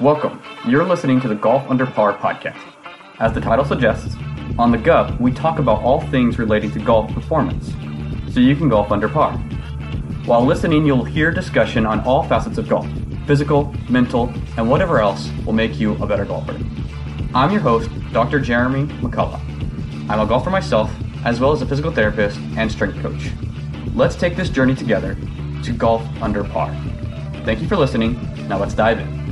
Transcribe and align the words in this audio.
Welcome. 0.00 0.40
You're 0.64 0.84
listening 0.84 1.20
to 1.22 1.28
the 1.28 1.34
Golf 1.34 1.68
Under 1.68 1.84
Par 1.84 2.16
podcast. 2.16 2.60
As 3.18 3.32
the 3.32 3.40
title 3.40 3.64
suggests, 3.64 4.14
on 4.56 4.70
the 4.70 4.78
GUP, 4.78 5.20
we 5.20 5.32
talk 5.32 5.58
about 5.58 5.82
all 5.82 6.02
things 6.02 6.38
relating 6.38 6.70
to 6.70 6.78
golf 6.78 7.12
performance, 7.12 7.72
so 8.32 8.38
you 8.38 8.54
can 8.54 8.68
golf 8.68 8.92
under 8.92 9.08
par. 9.08 9.32
While 10.24 10.44
listening, 10.44 10.86
you'll 10.86 11.02
hear 11.02 11.32
discussion 11.32 11.84
on 11.84 11.98
all 12.02 12.22
facets 12.22 12.58
of 12.58 12.68
golf 12.68 12.86
physical, 13.26 13.74
mental, 13.90 14.32
and 14.56 14.70
whatever 14.70 15.00
else 15.00 15.30
will 15.44 15.52
make 15.52 15.80
you 15.80 15.94
a 15.94 16.06
better 16.06 16.24
golfer. 16.24 16.56
I'm 17.34 17.50
your 17.50 17.60
host, 17.60 17.90
Dr. 18.12 18.38
Jeremy 18.38 18.84
McCullough. 19.02 19.40
I'm 20.08 20.20
a 20.20 20.26
golfer 20.26 20.48
myself, 20.48 20.92
as 21.24 21.40
well 21.40 21.50
as 21.50 21.60
a 21.60 21.66
physical 21.66 21.90
therapist 21.90 22.38
and 22.56 22.70
strength 22.70 23.02
coach. 23.02 23.32
Let's 23.96 24.14
take 24.14 24.36
this 24.36 24.48
journey 24.48 24.76
together 24.76 25.16
to 25.64 25.72
golf 25.72 26.04
under 26.22 26.44
par. 26.44 26.72
Thank 27.44 27.60
you 27.60 27.66
for 27.66 27.76
listening. 27.76 28.16
Now 28.46 28.58
let's 28.58 28.74
dive 28.74 29.00
in. 29.00 29.27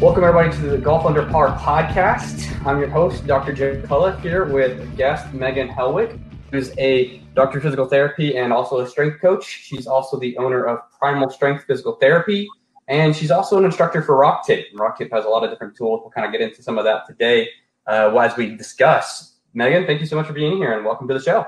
Welcome, 0.00 0.22
everybody, 0.22 0.56
to 0.58 0.62
the 0.62 0.78
Golf 0.78 1.06
Under 1.06 1.26
Par 1.26 1.58
podcast. 1.58 2.64
I'm 2.64 2.78
your 2.78 2.88
host, 2.88 3.26
Dr. 3.26 3.52
Jim 3.52 3.82
Cullen, 3.82 4.16
here 4.20 4.44
with 4.44 4.96
guest 4.96 5.34
Megan 5.34 5.66
Helwig, 5.68 6.20
who's 6.52 6.70
a 6.78 7.18
doctor 7.34 7.58
of 7.58 7.64
physical 7.64 7.84
therapy 7.84 8.36
and 8.36 8.52
also 8.52 8.78
a 8.78 8.88
strength 8.88 9.20
coach. 9.20 9.44
She's 9.44 9.88
also 9.88 10.16
the 10.16 10.36
owner 10.36 10.64
of 10.66 10.78
Primal 10.96 11.28
Strength 11.30 11.64
Physical 11.64 11.94
Therapy, 11.96 12.46
and 12.86 13.14
she's 13.14 13.32
also 13.32 13.58
an 13.58 13.64
instructor 13.64 14.00
for 14.00 14.14
RockTape. 14.14 14.66
Rock 14.74 14.98
Tape 14.98 15.12
has 15.12 15.24
a 15.24 15.28
lot 15.28 15.42
of 15.42 15.50
different 15.50 15.76
tools. 15.76 16.00
We'll 16.00 16.12
kind 16.12 16.24
of 16.24 16.30
get 16.30 16.42
into 16.42 16.62
some 16.62 16.78
of 16.78 16.84
that 16.84 17.04
today 17.04 17.48
uh, 17.88 18.16
as 18.16 18.36
we 18.36 18.54
discuss. 18.54 19.38
Megan, 19.52 19.84
thank 19.84 19.98
you 19.98 20.06
so 20.06 20.14
much 20.14 20.28
for 20.28 20.32
being 20.32 20.58
here 20.58 20.74
and 20.76 20.84
welcome 20.84 21.08
to 21.08 21.14
the 21.14 21.20
show. 21.20 21.44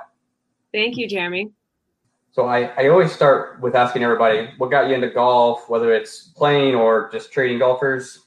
Thank 0.72 0.96
you, 0.96 1.06
Jeremy. 1.06 1.52
So 2.32 2.46
I, 2.46 2.66
I 2.76 2.88
always 2.88 3.12
start 3.12 3.60
with 3.60 3.74
asking 3.74 4.04
everybody 4.04 4.50
what 4.58 4.70
got 4.70 4.88
you 4.88 4.94
into 4.94 5.10
golf, 5.10 5.68
whether 5.68 5.92
it's 5.92 6.28
playing 6.28 6.76
or 6.76 7.10
just 7.10 7.32
trading 7.32 7.58
golfers. 7.58 8.20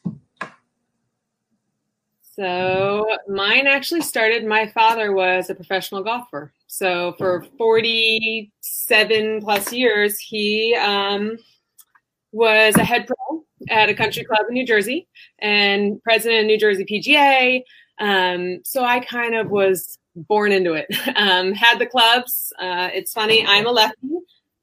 So 2.35 3.05
mine 3.27 3.67
actually 3.67 4.01
started. 4.01 4.45
My 4.45 4.67
father 4.67 5.13
was 5.13 5.49
a 5.49 5.55
professional 5.55 6.03
golfer. 6.03 6.51
So 6.67 7.13
for 7.17 7.45
47 7.57 9.41
plus 9.41 9.71
years, 9.71 10.19
he 10.19 10.75
um, 10.75 11.37
was 12.31 12.75
a 12.75 12.83
head 12.83 13.07
pro 13.07 13.45
at 13.69 13.87
a 13.87 13.93
country 13.93 14.25
club 14.25 14.41
in 14.49 14.53
New 14.55 14.65
Jersey 14.65 15.07
and 15.39 16.01
president 16.03 16.41
of 16.41 16.47
New 16.47 16.59
Jersey 16.59 16.85
PGA. 16.85 17.61
Um, 17.99 18.61
so 18.65 18.83
I 18.83 18.99
kind 18.99 19.35
of 19.35 19.49
was 19.49 19.97
born 20.15 20.51
into 20.51 20.73
it. 20.73 20.87
Um, 21.15 21.53
had 21.53 21.79
the 21.79 21.85
clubs. 21.85 22.51
Uh, 22.59 22.89
it's 22.93 23.13
funny. 23.13 23.45
I'm 23.45 23.67
a 23.67 23.71
lefty 23.71 24.09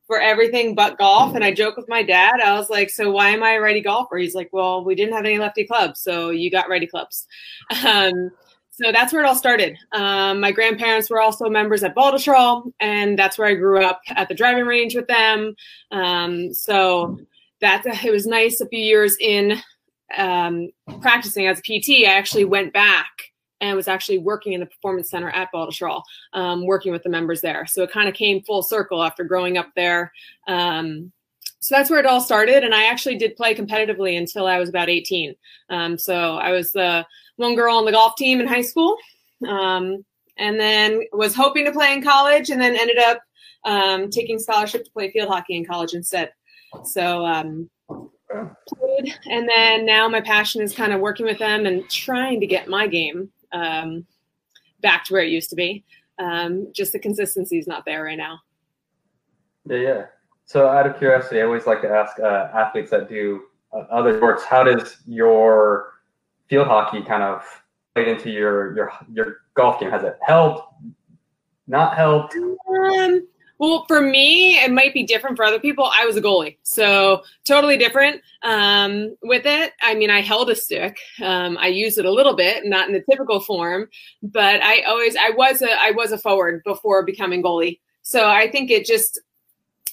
for 0.06 0.20
everything 0.20 0.75
but 0.75 0.98
golf. 0.98 1.34
And 1.37 1.45
I 1.45 1.55
joke 1.55 1.77
with 1.77 1.89
my 1.89 2.03
dad. 2.03 2.41
I 2.41 2.59
was 2.59 2.69
like, 2.69 2.91
"So 2.91 3.11
why 3.11 3.31
am 3.31 3.43
I 3.43 3.53
a 3.53 3.61
righty 3.61 3.81
golfer?" 3.81 4.17
He's 4.17 4.34
like, 4.34 4.51
"Well, 4.53 4.84
we 4.84 4.95
didn't 4.97 5.15
have 5.15 5.25
any 5.25 5.39
lefty 5.39 5.65
clubs, 5.65 6.03
so 6.03 6.31
you 6.31 6.51
got 6.51 6.69
righty 6.69 6.87
clubs." 6.87 7.27
Um, 7.87 8.31
so 8.71 8.91
that's 8.93 9.12
where 9.12 9.23
it 9.23 9.27
all 9.27 9.34
started. 9.34 9.77
Um, 9.93 10.41
my 10.41 10.53
grandparents 10.53 11.10
were 11.10 11.21
also 11.21 11.50
members 11.50 11.84
at 11.84 11.94
Baltusrol, 11.94 12.72
and 12.81 13.19
that's 13.19 13.37
where 13.37 13.49
I 13.49 13.55
grew 13.55 13.84
up 13.84 14.00
at 14.09 14.28
the 14.28 14.34
driving 14.34 14.65
range 14.65 14.97
with 14.97 15.06
them. 15.06 15.55
Um, 15.91 16.55
so 16.55 17.19
that 17.60 17.84
it 18.05 18.10
was 18.10 18.27
nice. 18.27 18.60
A 18.60 18.66
few 18.66 18.81
years 18.81 19.16
in 19.21 19.60
um, 20.16 20.71
practicing 21.00 21.47
as 21.47 21.59
a 21.59 21.62
PT, 21.62 22.06
I 22.09 22.15
actually 22.16 22.47
went 22.47 22.72
back 22.72 23.29
and 23.60 23.76
was 23.76 23.88
actually 23.88 24.19
working 24.19 24.53
in 24.53 24.60
the 24.60 24.66
performance 24.66 25.10
center 25.10 25.31
at 25.31 25.48
Baltusrol, 25.53 26.03
um, 26.32 26.66
working 26.66 26.93
with 26.93 27.03
the 27.03 27.09
members 27.09 27.41
there. 27.41 27.66
So 27.66 27.82
it 27.82 27.93
kind 27.93 28.09
of 28.09 28.15
came 28.15 28.43
full 28.43 28.62
circle 28.62 29.03
after 29.03 29.25
growing 29.25 29.59
up 29.59 29.69
there. 29.76 30.12
Um, 30.48 31.12
so 31.60 31.76
that's 31.76 31.91
where 31.91 32.00
it 32.00 32.06
all 32.06 32.21
started. 32.21 32.65
And 32.65 32.75
I 32.75 32.84
actually 32.84 33.19
did 33.19 33.37
play 33.37 33.54
competitively 33.54 34.16
until 34.16 34.47
I 34.47 34.59
was 34.59 34.71
about 34.71 34.88
18. 34.88 35.34
Um, 35.69 35.98
so 35.98 36.37
I 36.37 36.53
was 36.53 36.72
the 36.72 37.06
one 37.37 37.54
girl 37.54 37.76
on 37.76 37.84
the 37.84 37.93
golf 37.93 38.16
team 38.16 38.41
in 38.41 38.47
high 38.47 38.62
school. 38.62 38.97
Um, 39.47 40.04
and 40.38 40.59
then 40.59 41.03
was 41.12 41.34
hoping 41.34 41.66
to 41.66 41.72
play 41.72 41.92
in 41.92 42.03
college 42.03 42.48
and 42.48 42.60
then 42.60 42.75
ended 42.75 42.98
up 42.98 43.21
um, 43.65 44.09
taking 44.09 44.38
scholarship 44.38 44.84
to 44.84 44.91
play 44.91 45.10
field 45.10 45.28
hockey 45.28 45.56
in 45.56 45.66
college 45.66 45.92
instead. 45.92 46.32
So 46.84 47.27
um, 47.27 47.69
and 48.31 49.48
then 49.48 49.84
now 49.84 50.09
my 50.09 50.21
passion 50.21 50.62
is 50.62 50.75
kind 50.75 50.92
of 50.92 51.00
working 51.00 51.27
with 51.27 51.38
them 51.38 51.66
and 51.66 51.88
trying 51.91 52.41
to 52.41 52.47
get 52.47 52.69
my 52.69 52.87
game 52.87 53.31
um, 53.53 54.06
back 54.81 55.05
to 55.05 55.12
where 55.12 55.22
it 55.22 55.31
used 55.31 55.50
to 55.50 55.56
be. 55.56 55.84
Um, 56.19 56.69
just 56.72 56.93
the 56.93 56.99
consistency 56.99 57.59
is 57.59 57.66
not 57.66 57.84
there 57.84 58.05
right 58.05 58.19
now. 58.19 58.41
Yeah, 59.66 59.77
yeah. 59.77 60.05
So, 60.44 60.69
out 60.69 60.87
of 60.87 60.99
curiosity, 60.99 61.41
I 61.41 61.44
always 61.44 61.66
like 61.66 61.81
to 61.83 61.89
ask 61.89 62.19
uh, 62.19 62.49
athletes 62.53 62.91
that 62.91 63.09
do 63.09 63.43
uh, 63.72 63.84
other 63.91 64.16
sports, 64.16 64.44
how 64.44 64.65
does 64.65 64.97
your 65.06 66.00
field 66.49 66.66
hockey 66.66 67.03
kind 67.03 67.22
of 67.22 67.44
played 67.94 68.09
into 68.09 68.31
your 68.31 68.75
your 68.75 68.93
your 69.12 69.37
golf 69.55 69.81
game? 69.81 69.91
Has 69.91 70.03
it 70.03 70.19
helped? 70.22 70.75
Not 71.66 71.97
helped? 71.97 72.34
Um, 72.34 73.27
well, 73.60 73.84
for 73.88 74.00
me, 74.00 74.59
it 74.59 74.72
might 74.72 74.94
be 74.94 75.04
different 75.04 75.37
for 75.37 75.44
other 75.44 75.60
people. 75.60 75.84
I 75.84 76.06
was 76.06 76.16
a 76.16 76.22
goalie, 76.22 76.56
so 76.62 77.25
totally 77.44 77.76
different 77.76 78.22
um, 78.43 79.15
with 79.22 79.43
it. 79.44 79.75
I 79.82 79.94
mean, 79.94 80.09
I 80.09 80.22
held 80.22 80.48
a 80.48 80.56
stick. 80.56 80.98
Um, 81.22 81.59
I 81.59 81.66
used 81.66 81.98
it 81.98 82.06
a 82.06 82.10
little 82.10 82.34
bit, 82.34 82.65
not 82.65 82.88
in 82.88 82.94
the 82.94 83.04
typical 83.10 83.38
form, 83.38 83.91
but 84.22 84.62
I 84.62 84.81
always 84.84 85.15
I 85.15 85.28
was 85.37 85.60
a 85.60 85.71
I 85.78 85.91
was 85.91 86.10
a 86.10 86.16
forward 86.16 86.62
before 86.65 87.04
becoming 87.04 87.43
goalie. 87.43 87.81
So 88.00 88.31
I 88.31 88.50
think 88.50 88.71
it 88.71 88.87
just 88.87 89.21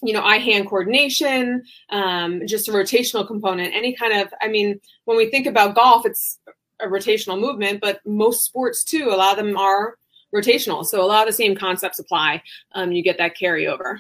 you 0.02 0.14
know 0.14 0.24
eye 0.24 0.38
hand 0.38 0.68
coordination 0.68 1.62
um, 1.90 2.48
just 2.48 2.70
a 2.70 2.72
rotational 2.72 3.28
component 3.28 3.74
any 3.74 3.96
kind 3.96 4.22
of 4.22 4.32
i 4.44 4.48
mean 4.48 4.80
when 5.06 5.18
we 5.18 5.28
think 5.32 5.48
about 5.48 5.74
golf 5.74 6.06
it's 6.06 6.38
a 6.82 6.86
rotational 6.86 7.40
movement 7.40 7.82
but 7.82 8.00
most 8.06 8.46
sports 8.46 8.84
too 8.84 9.10
a 9.12 9.18
lot 9.18 9.40
of 9.40 9.44
them 9.44 9.58
are 9.58 9.98
rotational. 10.38 10.86
So 10.86 11.02
a 11.02 11.06
lot 11.06 11.22
of 11.22 11.28
the 11.28 11.34
same 11.34 11.56
concepts 11.56 12.00
apply. 12.00 12.42
Um, 12.74 12.92
you 12.92 13.04
get 13.04 13.18
that 13.18 13.38
carryover. 13.38 14.00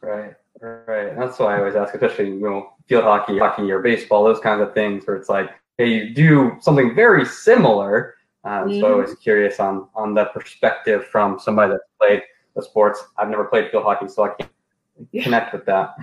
Right, 0.00 0.34
right. 0.60 1.16
That's 1.16 1.38
why 1.38 1.56
I 1.56 1.58
always 1.58 1.74
ask, 1.74 1.94
especially 1.94 2.28
you 2.28 2.40
know, 2.40 2.72
field 2.86 3.04
hockey, 3.04 3.38
hockey, 3.38 3.70
or 3.70 3.80
baseball, 3.80 4.24
those 4.24 4.40
kinds 4.40 4.62
of 4.62 4.72
things, 4.74 5.06
where 5.06 5.16
it's 5.16 5.28
like, 5.28 5.50
hey, 5.76 5.88
you 5.88 6.14
do 6.14 6.56
something 6.60 6.94
very 6.94 7.24
similar. 7.24 8.14
Um, 8.44 8.68
mm-hmm. 8.68 8.80
So 8.80 8.92
I 8.92 8.96
was 8.96 9.14
curious 9.16 9.58
on 9.60 9.88
on 9.94 10.14
the 10.14 10.26
perspective 10.26 11.06
from 11.06 11.38
somebody 11.38 11.72
that's 11.72 11.84
played 12.00 12.22
the 12.54 12.62
sports. 12.62 13.02
I've 13.16 13.28
never 13.28 13.44
played 13.44 13.70
field 13.70 13.84
hockey, 13.84 14.08
so 14.08 14.24
I 14.24 14.28
can't 14.34 14.50
yeah. 15.12 15.24
connect 15.24 15.52
with 15.52 15.64
that. 15.66 15.94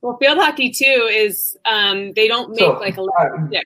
well, 0.00 0.16
field 0.18 0.38
hockey 0.38 0.70
too 0.70 1.08
is 1.10 1.58
um, 1.64 2.12
they 2.14 2.28
don't 2.28 2.50
make 2.50 2.60
so, 2.60 2.72
like 2.78 2.96
a 2.96 3.02
uh, 3.02 3.60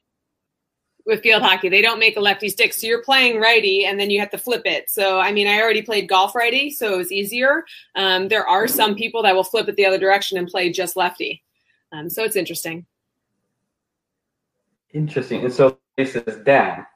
with 1.06 1.22
field 1.22 1.42
hockey. 1.42 1.68
They 1.68 1.82
don't 1.82 1.98
make 1.98 2.16
a 2.16 2.20
lefty 2.20 2.48
stick. 2.48 2.72
So 2.72 2.86
you're 2.86 3.02
playing 3.02 3.40
righty 3.40 3.84
and 3.84 3.98
then 3.98 4.10
you 4.10 4.20
have 4.20 4.30
to 4.30 4.38
flip 4.38 4.62
it. 4.64 4.90
So, 4.90 5.18
I 5.18 5.32
mean, 5.32 5.46
I 5.46 5.60
already 5.60 5.82
played 5.82 6.08
golf 6.08 6.34
righty, 6.34 6.70
so 6.70 6.94
it 6.94 6.96
was 6.96 7.12
easier. 7.12 7.64
Um, 7.96 8.28
there 8.28 8.46
are 8.46 8.68
some 8.68 8.94
people 8.94 9.22
that 9.22 9.34
will 9.34 9.44
flip 9.44 9.68
it 9.68 9.76
the 9.76 9.86
other 9.86 9.98
direction 9.98 10.38
and 10.38 10.48
play 10.48 10.70
just 10.70 10.96
lefty. 10.96 11.42
Um, 11.92 12.08
so 12.08 12.22
it's 12.22 12.36
interesting. 12.36 12.86
Interesting. 14.92 15.44
And 15.44 15.52
so 15.52 15.78
this 15.96 16.14
is 16.14 16.36
down. 16.44 16.86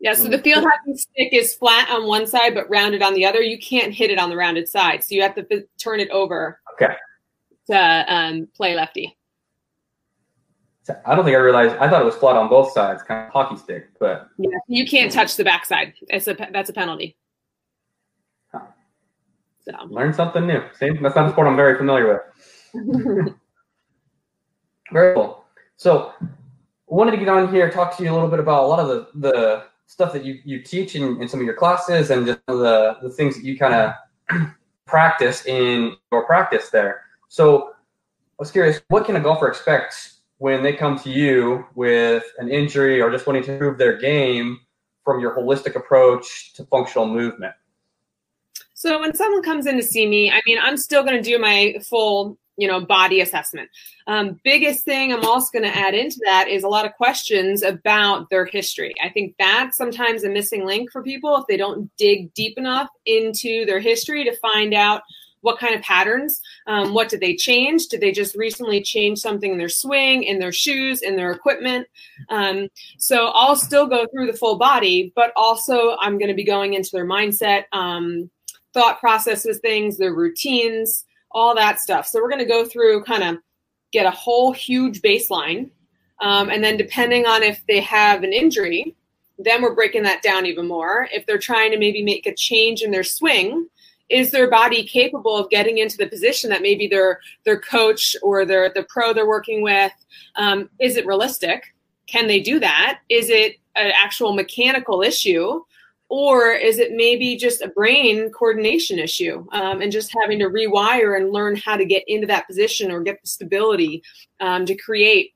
Yeah, 0.00 0.14
so 0.14 0.28
the 0.28 0.38
field 0.38 0.64
hockey 0.64 0.96
stick 0.96 1.28
is 1.32 1.54
flat 1.54 1.90
on 1.90 2.06
one 2.06 2.26
side 2.26 2.54
but 2.54 2.70
rounded 2.70 3.02
on 3.02 3.12
the 3.12 3.26
other. 3.26 3.42
You 3.42 3.58
can't 3.58 3.92
hit 3.92 4.10
it 4.10 4.18
on 4.18 4.30
the 4.30 4.36
rounded 4.36 4.66
side, 4.66 5.04
so 5.04 5.14
you 5.14 5.20
have 5.20 5.34
to 5.34 5.64
turn 5.78 6.00
it 6.00 6.08
over. 6.08 6.58
Okay. 6.74 6.94
To 7.66 8.04
um, 8.08 8.48
play 8.56 8.74
lefty. 8.74 9.16
I 11.06 11.14
don't 11.14 11.24
think 11.24 11.36
I 11.36 11.40
realized. 11.40 11.76
I 11.76 11.88
thought 11.88 12.00
it 12.00 12.06
was 12.06 12.16
flat 12.16 12.36
on 12.36 12.48
both 12.48 12.72
sides, 12.72 13.02
kind 13.02 13.26
of 13.26 13.32
hockey 13.32 13.56
stick, 13.56 13.90
but 13.98 14.28
yeah, 14.38 14.58
you 14.66 14.86
can't 14.86 15.12
touch 15.12 15.36
the 15.36 15.44
backside. 15.44 15.92
It's 16.08 16.26
a 16.26 16.34
that's 16.52 16.70
a 16.70 16.72
penalty. 16.72 17.16
Huh. 18.52 18.62
So 19.60 19.72
learn 19.88 20.12
something 20.14 20.46
new. 20.46 20.62
Same. 20.78 21.02
That's 21.02 21.14
not 21.14 21.28
a 21.28 21.32
sport 21.32 21.46
I'm 21.46 21.56
very 21.56 21.76
familiar 21.76 22.24
with. 22.74 23.34
very 24.92 25.14
cool. 25.14 25.44
So, 25.76 26.12
wanted 26.86 27.12
to 27.12 27.16
get 27.18 27.28
on 27.28 27.52
here, 27.52 27.70
talk 27.70 27.96
to 27.96 28.02
you 28.02 28.10
a 28.10 28.14
little 28.14 28.28
bit 28.28 28.40
about 28.40 28.64
a 28.64 28.66
lot 28.66 28.80
of 28.80 28.88
the 28.88 29.08
the 29.14 29.64
stuff 29.86 30.12
that 30.14 30.24
you 30.24 30.40
you 30.44 30.62
teach 30.62 30.94
in, 30.94 31.20
in 31.20 31.28
some 31.28 31.40
of 31.40 31.46
your 31.46 31.56
classes, 31.56 32.10
and 32.10 32.26
just 32.26 32.40
the 32.46 32.96
the 33.02 33.10
things 33.10 33.36
that 33.36 33.44
you 33.44 33.58
kind 33.58 33.74
of 33.74 34.48
practice 34.86 35.44
in 35.44 35.94
your 36.10 36.24
practice 36.24 36.70
there. 36.70 37.02
So 37.28 37.68
I 37.68 38.38
was 38.38 38.50
curious, 38.50 38.80
what 38.88 39.04
can 39.04 39.16
a 39.16 39.20
golfer 39.20 39.46
expect 39.46 40.19
when 40.40 40.62
they 40.62 40.72
come 40.72 40.98
to 40.98 41.10
you 41.10 41.66
with 41.74 42.24
an 42.38 42.48
injury 42.48 43.02
or 43.02 43.10
just 43.10 43.26
wanting 43.26 43.42
to 43.42 43.52
improve 43.52 43.76
their 43.76 43.98
game 43.98 44.58
from 45.04 45.20
your 45.20 45.36
holistic 45.36 45.76
approach 45.76 46.54
to 46.54 46.64
functional 46.64 47.06
movement? 47.06 47.52
So 48.72 48.98
when 48.98 49.14
someone 49.14 49.42
comes 49.42 49.66
in 49.66 49.76
to 49.76 49.82
see 49.82 50.08
me, 50.08 50.30
I 50.30 50.40
mean, 50.46 50.58
I'm 50.58 50.78
still 50.78 51.02
going 51.02 51.22
to 51.22 51.22
do 51.22 51.38
my 51.38 51.74
full, 51.86 52.38
you 52.56 52.66
know, 52.66 52.80
body 52.80 53.20
assessment. 53.20 53.68
Um, 54.06 54.40
biggest 54.42 54.86
thing 54.86 55.12
I'm 55.12 55.26
also 55.26 55.50
going 55.52 55.70
to 55.70 55.78
add 55.78 55.92
into 55.92 56.18
that 56.24 56.48
is 56.48 56.62
a 56.62 56.68
lot 56.68 56.86
of 56.86 56.94
questions 56.94 57.62
about 57.62 58.30
their 58.30 58.46
history. 58.46 58.94
I 59.04 59.10
think 59.10 59.34
that's 59.38 59.76
sometimes 59.76 60.24
a 60.24 60.30
missing 60.30 60.64
link 60.64 60.90
for 60.90 61.02
people 61.02 61.36
if 61.36 61.44
they 61.48 61.58
don't 61.58 61.90
dig 61.98 62.32
deep 62.32 62.56
enough 62.56 62.88
into 63.04 63.66
their 63.66 63.78
history 63.78 64.24
to 64.24 64.34
find 64.38 64.72
out 64.72 65.02
what 65.42 65.58
kind 65.58 65.74
of 65.74 65.82
patterns 65.82 66.40
um, 66.66 66.92
what 66.94 67.08
did 67.08 67.20
they 67.20 67.34
change? 67.34 67.86
Did 67.86 68.00
they 68.00 68.12
just 68.12 68.34
recently 68.34 68.82
change 68.82 69.18
something 69.18 69.52
in 69.52 69.58
their 69.58 69.68
swing 69.68 70.22
in 70.24 70.38
their 70.38 70.52
shoes 70.52 71.02
in 71.02 71.16
their 71.16 71.30
equipment? 71.30 71.86
Um, 72.28 72.68
so 72.98 73.28
i'll 73.34 73.56
still 73.56 73.86
go 73.86 74.06
through 74.06 74.26
the 74.26 74.36
full 74.36 74.56
body 74.56 75.12
but 75.14 75.32
also 75.36 75.96
i'm 76.00 76.18
going 76.18 76.28
to 76.28 76.34
be 76.34 76.44
going 76.44 76.74
into 76.74 76.90
their 76.92 77.06
mindset 77.06 77.64
um, 77.72 78.30
thought 78.72 79.00
process 79.00 79.44
with 79.44 79.60
things 79.60 79.96
their 79.96 80.14
routines 80.14 81.04
all 81.32 81.54
that 81.54 81.78
stuff. 81.78 82.06
So 82.06 82.20
we're 82.20 82.28
going 82.28 82.40
to 82.40 82.44
go 82.44 82.64
through 82.64 83.04
kind 83.04 83.22
of 83.22 83.38
get 83.92 84.06
a 84.06 84.10
whole 84.10 84.52
huge 84.52 85.00
baseline 85.00 85.70
um, 86.20 86.50
and 86.50 86.62
then 86.62 86.76
depending 86.76 87.26
on 87.26 87.42
if 87.42 87.64
they 87.66 87.80
have 87.80 88.22
an 88.22 88.32
injury 88.32 88.94
then 89.42 89.62
we're 89.62 89.74
breaking 89.74 90.02
that 90.02 90.22
down 90.22 90.44
even 90.44 90.66
more. 90.66 91.08
If 91.12 91.24
they're 91.24 91.38
trying 91.38 91.70
to 91.70 91.78
maybe 91.78 92.02
make 92.02 92.26
a 92.26 92.34
change 92.34 92.82
in 92.82 92.90
their 92.90 93.04
swing 93.04 93.68
is 94.10 94.30
their 94.30 94.50
body 94.50 94.84
capable 94.84 95.36
of 95.36 95.50
getting 95.50 95.78
into 95.78 95.96
the 95.96 96.06
position 96.06 96.50
that 96.50 96.62
maybe 96.62 96.86
their 96.86 97.20
their 97.44 97.60
coach 97.60 98.16
or 98.22 98.44
their 98.44 98.70
the 98.74 98.82
pro 98.84 99.12
they're 99.12 99.28
working 99.28 99.62
with 99.62 99.92
um, 100.36 100.68
is 100.78 100.96
it 100.96 101.06
realistic? 101.06 101.74
Can 102.06 102.26
they 102.26 102.40
do 102.40 102.58
that? 102.58 103.00
Is 103.08 103.30
it 103.30 103.56
an 103.76 103.92
actual 103.96 104.34
mechanical 104.34 105.02
issue? 105.02 105.62
Or 106.08 106.50
is 106.50 106.80
it 106.80 106.90
maybe 106.92 107.36
just 107.36 107.62
a 107.62 107.68
brain 107.68 108.30
coordination 108.30 108.98
issue 108.98 109.46
um, 109.52 109.80
and 109.80 109.92
just 109.92 110.12
having 110.20 110.40
to 110.40 110.46
rewire 110.46 111.16
and 111.16 111.30
learn 111.30 111.54
how 111.54 111.76
to 111.76 111.84
get 111.84 112.02
into 112.08 112.26
that 112.26 112.48
position 112.48 112.90
or 112.90 113.00
get 113.00 113.20
the 113.22 113.28
stability 113.28 114.02
um, 114.40 114.66
to 114.66 114.74
create 114.74 115.34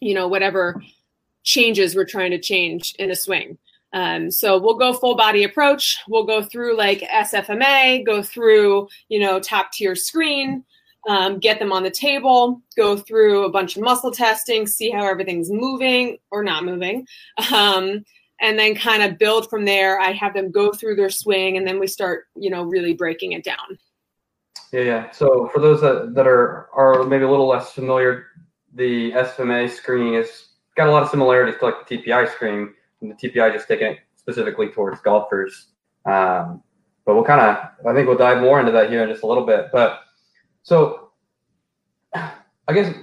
you 0.00 0.14
know 0.14 0.28
whatever 0.28 0.82
changes 1.44 1.94
we're 1.94 2.04
trying 2.04 2.30
to 2.30 2.40
change 2.40 2.94
in 2.98 3.10
a 3.10 3.16
swing 3.16 3.58
um, 3.92 4.30
so 4.30 4.58
we'll 4.58 4.76
go 4.76 4.92
full 4.92 5.16
body 5.16 5.44
approach. 5.44 5.98
We'll 6.08 6.26
go 6.26 6.42
through 6.42 6.76
like 6.76 7.00
SFMA, 7.00 8.04
go 8.04 8.22
through, 8.22 8.88
you 9.08 9.18
know, 9.20 9.40
top 9.40 9.72
tier 9.72 9.94
screen, 9.94 10.64
um, 11.08 11.38
get 11.38 11.58
them 11.58 11.72
on 11.72 11.82
the 11.82 11.90
table, 11.90 12.60
go 12.76 12.96
through 12.96 13.44
a 13.44 13.50
bunch 13.50 13.76
of 13.76 13.82
muscle 13.82 14.10
testing, 14.10 14.66
see 14.66 14.90
how 14.90 15.06
everything's 15.06 15.50
moving 15.50 16.18
or 16.30 16.42
not 16.42 16.64
moving. 16.64 17.06
Um, 17.52 18.04
and 18.40 18.56
then 18.56 18.74
kind 18.76 19.02
of 19.02 19.18
build 19.18 19.50
from 19.50 19.64
there. 19.64 19.98
I 19.98 20.12
have 20.12 20.34
them 20.34 20.52
go 20.52 20.72
through 20.72 20.94
their 20.94 21.10
swing 21.10 21.56
and 21.56 21.66
then 21.66 21.80
we 21.80 21.86
start, 21.88 22.26
you 22.36 22.50
know, 22.50 22.62
really 22.62 22.94
breaking 22.94 23.32
it 23.32 23.42
down. 23.42 23.78
Yeah, 24.70 24.82
yeah. 24.82 25.10
So 25.10 25.48
for 25.52 25.60
those 25.60 25.80
that, 25.80 26.14
that 26.14 26.26
are 26.26 26.68
are 26.74 27.04
maybe 27.04 27.24
a 27.24 27.30
little 27.30 27.48
less 27.48 27.72
familiar, 27.72 28.26
the 28.74 29.12
SFMA 29.12 29.70
screen 29.70 30.14
has 30.14 30.50
got 30.76 30.88
a 30.88 30.92
lot 30.92 31.02
of 31.02 31.08
similarities 31.08 31.58
to 31.58 31.64
like 31.64 31.88
the 31.88 31.96
TPI 31.96 32.30
screen 32.30 32.74
and 33.00 33.10
the 33.10 33.14
TPI 33.14 33.52
just 33.52 33.68
taking 33.68 33.88
it 33.88 33.98
specifically 34.16 34.68
towards 34.68 35.00
golfers. 35.00 35.68
Um, 36.04 36.62
but 37.04 37.14
we'll 37.14 37.24
kind 37.24 37.40
of, 37.40 37.86
I 37.86 37.94
think 37.94 38.06
we'll 38.06 38.18
dive 38.18 38.42
more 38.42 38.60
into 38.60 38.72
that 38.72 38.90
here 38.90 39.02
in 39.02 39.08
just 39.08 39.22
a 39.22 39.26
little 39.26 39.46
bit. 39.46 39.68
But 39.72 40.00
so, 40.62 41.10
I 42.14 42.72
guess 42.74 42.94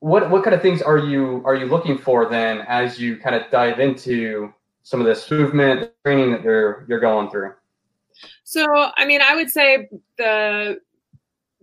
what 0.00 0.30
what 0.30 0.44
kind 0.44 0.54
of 0.54 0.62
things 0.62 0.82
are 0.82 0.98
you 0.98 1.42
are 1.44 1.54
you 1.54 1.66
looking 1.66 1.96
for 1.96 2.28
then 2.28 2.64
as 2.68 2.98
you 3.00 3.16
kind 3.16 3.34
of 3.34 3.50
dive 3.50 3.80
into 3.80 4.52
some 4.82 5.00
of 5.00 5.06
this 5.06 5.30
movement 5.30 5.90
training 6.04 6.32
that 6.32 6.42
you're 6.42 6.84
you're 6.88 7.00
going 7.00 7.30
through? 7.30 7.54
So, 8.44 8.66
I 8.96 9.04
mean, 9.04 9.20
I 9.20 9.34
would 9.34 9.50
say 9.50 9.88
the 10.18 10.80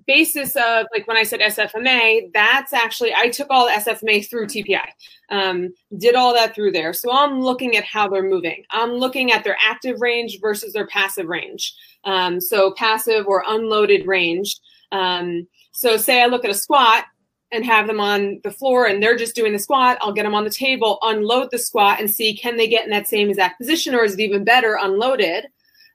basis 0.05 0.55
of 0.55 0.85
like 0.91 1.07
when 1.07 1.17
I 1.17 1.23
said 1.23 1.39
SFMA, 1.39 2.31
that's 2.33 2.73
actually 2.73 3.13
I 3.13 3.29
took 3.29 3.47
all 3.49 3.69
SFMA 3.69 4.27
through 4.29 4.47
TPI, 4.47 4.85
um, 5.29 5.73
did 5.97 6.15
all 6.15 6.33
that 6.33 6.55
through 6.55 6.71
there. 6.71 6.93
So 6.93 7.11
I'm 7.11 7.39
looking 7.39 7.75
at 7.75 7.83
how 7.83 8.07
they're 8.07 8.23
moving. 8.23 8.63
I'm 8.71 8.91
looking 8.91 9.31
at 9.31 9.43
their 9.43 9.57
active 9.63 10.01
range 10.01 10.39
versus 10.41 10.73
their 10.73 10.87
passive 10.87 11.27
range. 11.27 11.73
Um, 12.03 12.39
so 12.41 12.73
passive 12.73 13.27
or 13.27 13.43
unloaded 13.47 14.07
range. 14.07 14.59
Um, 14.91 15.47
so 15.71 15.97
say 15.97 16.21
I 16.21 16.27
look 16.27 16.45
at 16.45 16.51
a 16.51 16.55
squat 16.55 17.05
and 17.51 17.63
have 17.63 17.87
them 17.87 17.99
on 17.99 18.41
the 18.43 18.51
floor 18.51 18.87
and 18.87 19.01
they're 19.01 19.15
just 19.15 19.35
doing 19.35 19.53
the 19.53 19.59
squat. 19.59 19.97
I'll 20.01 20.13
get 20.13 20.23
them 20.23 20.35
on 20.35 20.43
the 20.43 20.49
table, 20.49 20.97
unload 21.03 21.49
the 21.51 21.59
squat, 21.59 21.99
and 21.99 22.09
see 22.09 22.35
can 22.35 22.57
they 22.57 22.67
get 22.67 22.83
in 22.83 22.89
that 22.91 23.07
same 23.07 23.29
exact 23.29 23.59
position 23.59 23.93
or 23.93 24.03
is 24.03 24.13
it 24.13 24.19
even 24.19 24.43
better 24.43 24.77
unloaded? 24.81 25.45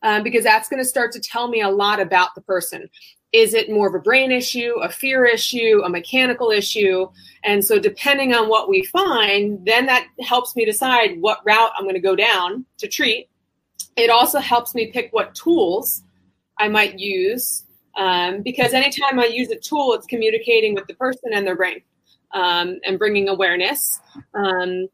Um, 0.04 0.22
because 0.22 0.44
that's 0.44 0.68
going 0.68 0.80
to 0.80 0.88
start 0.88 1.10
to 1.12 1.20
tell 1.20 1.48
me 1.48 1.60
a 1.60 1.68
lot 1.68 1.98
about 1.98 2.36
the 2.36 2.40
person 2.42 2.88
is 3.32 3.52
it 3.54 3.70
more 3.70 3.88
of 3.88 3.94
a 3.94 3.98
brain 3.98 4.32
issue, 4.32 4.74
a 4.80 4.88
fear 4.88 5.24
issue, 5.26 5.82
a 5.84 5.88
mechanical 5.88 6.50
issue? 6.50 7.08
And 7.44 7.64
so, 7.64 7.78
depending 7.78 8.34
on 8.34 8.48
what 8.48 8.68
we 8.68 8.84
find, 8.84 9.64
then 9.66 9.86
that 9.86 10.06
helps 10.20 10.56
me 10.56 10.64
decide 10.64 11.20
what 11.20 11.40
route 11.44 11.72
I'm 11.76 11.84
going 11.84 11.94
to 11.94 12.00
go 12.00 12.16
down 12.16 12.64
to 12.78 12.88
treat. 12.88 13.28
It 13.96 14.10
also 14.10 14.38
helps 14.38 14.74
me 14.74 14.90
pick 14.92 15.12
what 15.12 15.34
tools 15.34 16.02
I 16.58 16.68
might 16.68 16.98
use 16.98 17.64
um, 17.96 18.42
because 18.42 18.72
anytime 18.72 19.18
I 19.18 19.26
use 19.26 19.50
a 19.50 19.56
tool, 19.56 19.92
it's 19.94 20.06
communicating 20.06 20.74
with 20.74 20.86
the 20.86 20.94
person 20.94 21.32
and 21.32 21.46
their 21.46 21.56
brain 21.56 21.82
um, 22.32 22.78
and 22.84 22.98
bringing 22.98 23.28
awareness. 23.28 24.00
Um, 24.34 24.88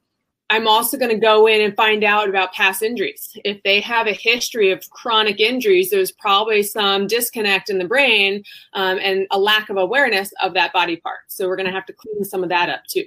I'm 0.51 0.69
also 0.69 0.99
going 0.99 1.11
to 1.11 1.19
go 1.19 1.47
in 1.47 1.63
and 1.63 1.75
find 1.75 2.05
out 2.05 2.29
about 2.29 2.53
past 2.53 2.83
injuries. 2.83 3.37
If 3.45 3.63
they 3.63 3.81
have 3.81 4.07
a 4.07 4.13
history 4.13 4.71
of 4.71 4.89
chronic 4.91 5.41
injuries, 5.41 5.91
there's 5.91 6.13
probably 6.13 6.63
some 6.63 7.07
disconnect 7.07 7.71
in 7.71 7.79
the 7.79 7.87
brain 7.87 8.45
um, 8.75 8.99
and 9.01 9.27
a 9.31 9.39
lack 9.39 9.71
of 9.71 9.79
awareness 9.79 10.33
of 10.43 10.55
that 10.55 10.73
body 10.73 10.97
part. 10.97 11.21
So 11.29 11.49
we're 11.49 11.57
going 11.57 11.67
to 11.67 11.73
have 11.73 11.87
to 11.87 11.95
clean 11.95 12.25
some 12.25 12.43
of 12.43 12.51
that 12.51 12.69
up 12.69 12.85
too. 12.85 13.07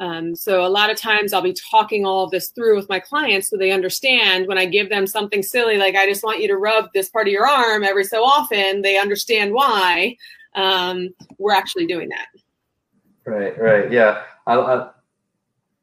Um, 0.00 0.36
so 0.36 0.64
a 0.64 0.68
lot 0.68 0.90
of 0.90 0.96
times 0.96 1.32
I'll 1.32 1.42
be 1.42 1.52
talking 1.70 2.06
all 2.06 2.24
of 2.24 2.30
this 2.30 2.50
through 2.50 2.76
with 2.76 2.88
my 2.88 3.00
clients 3.00 3.50
so 3.50 3.56
they 3.56 3.72
understand 3.72 4.46
when 4.46 4.56
I 4.56 4.64
give 4.64 4.90
them 4.90 5.08
something 5.08 5.42
silly 5.42 5.76
like 5.76 5.96
I 5.96 6.06
just 6.06 6.22
want 6.22 6.40
you 6.40 6.46
to 6.46 6.56
rub 6.56 6.92
this 6.94 7.08
part 7.08 7.26
of 7.26 7.32
your 7.32 7.48
arm 7.48 7.82
every 7.82 8.04
so 8.04 8.22
often, 8.22 8.82
they 8.82 8.96
understand 8.96 9.52
why 9.52 10.16
um, 10.54 11.08
we're 11.38 11.52
actually 11.52 11.86
doing 11.86 12.08
that. 12.10 12.26
Right, 13.24 13.58
right, 13.60 13.90
yeah. 13.90 14.22
I, 14.46 14.54
I, 14.54 14.90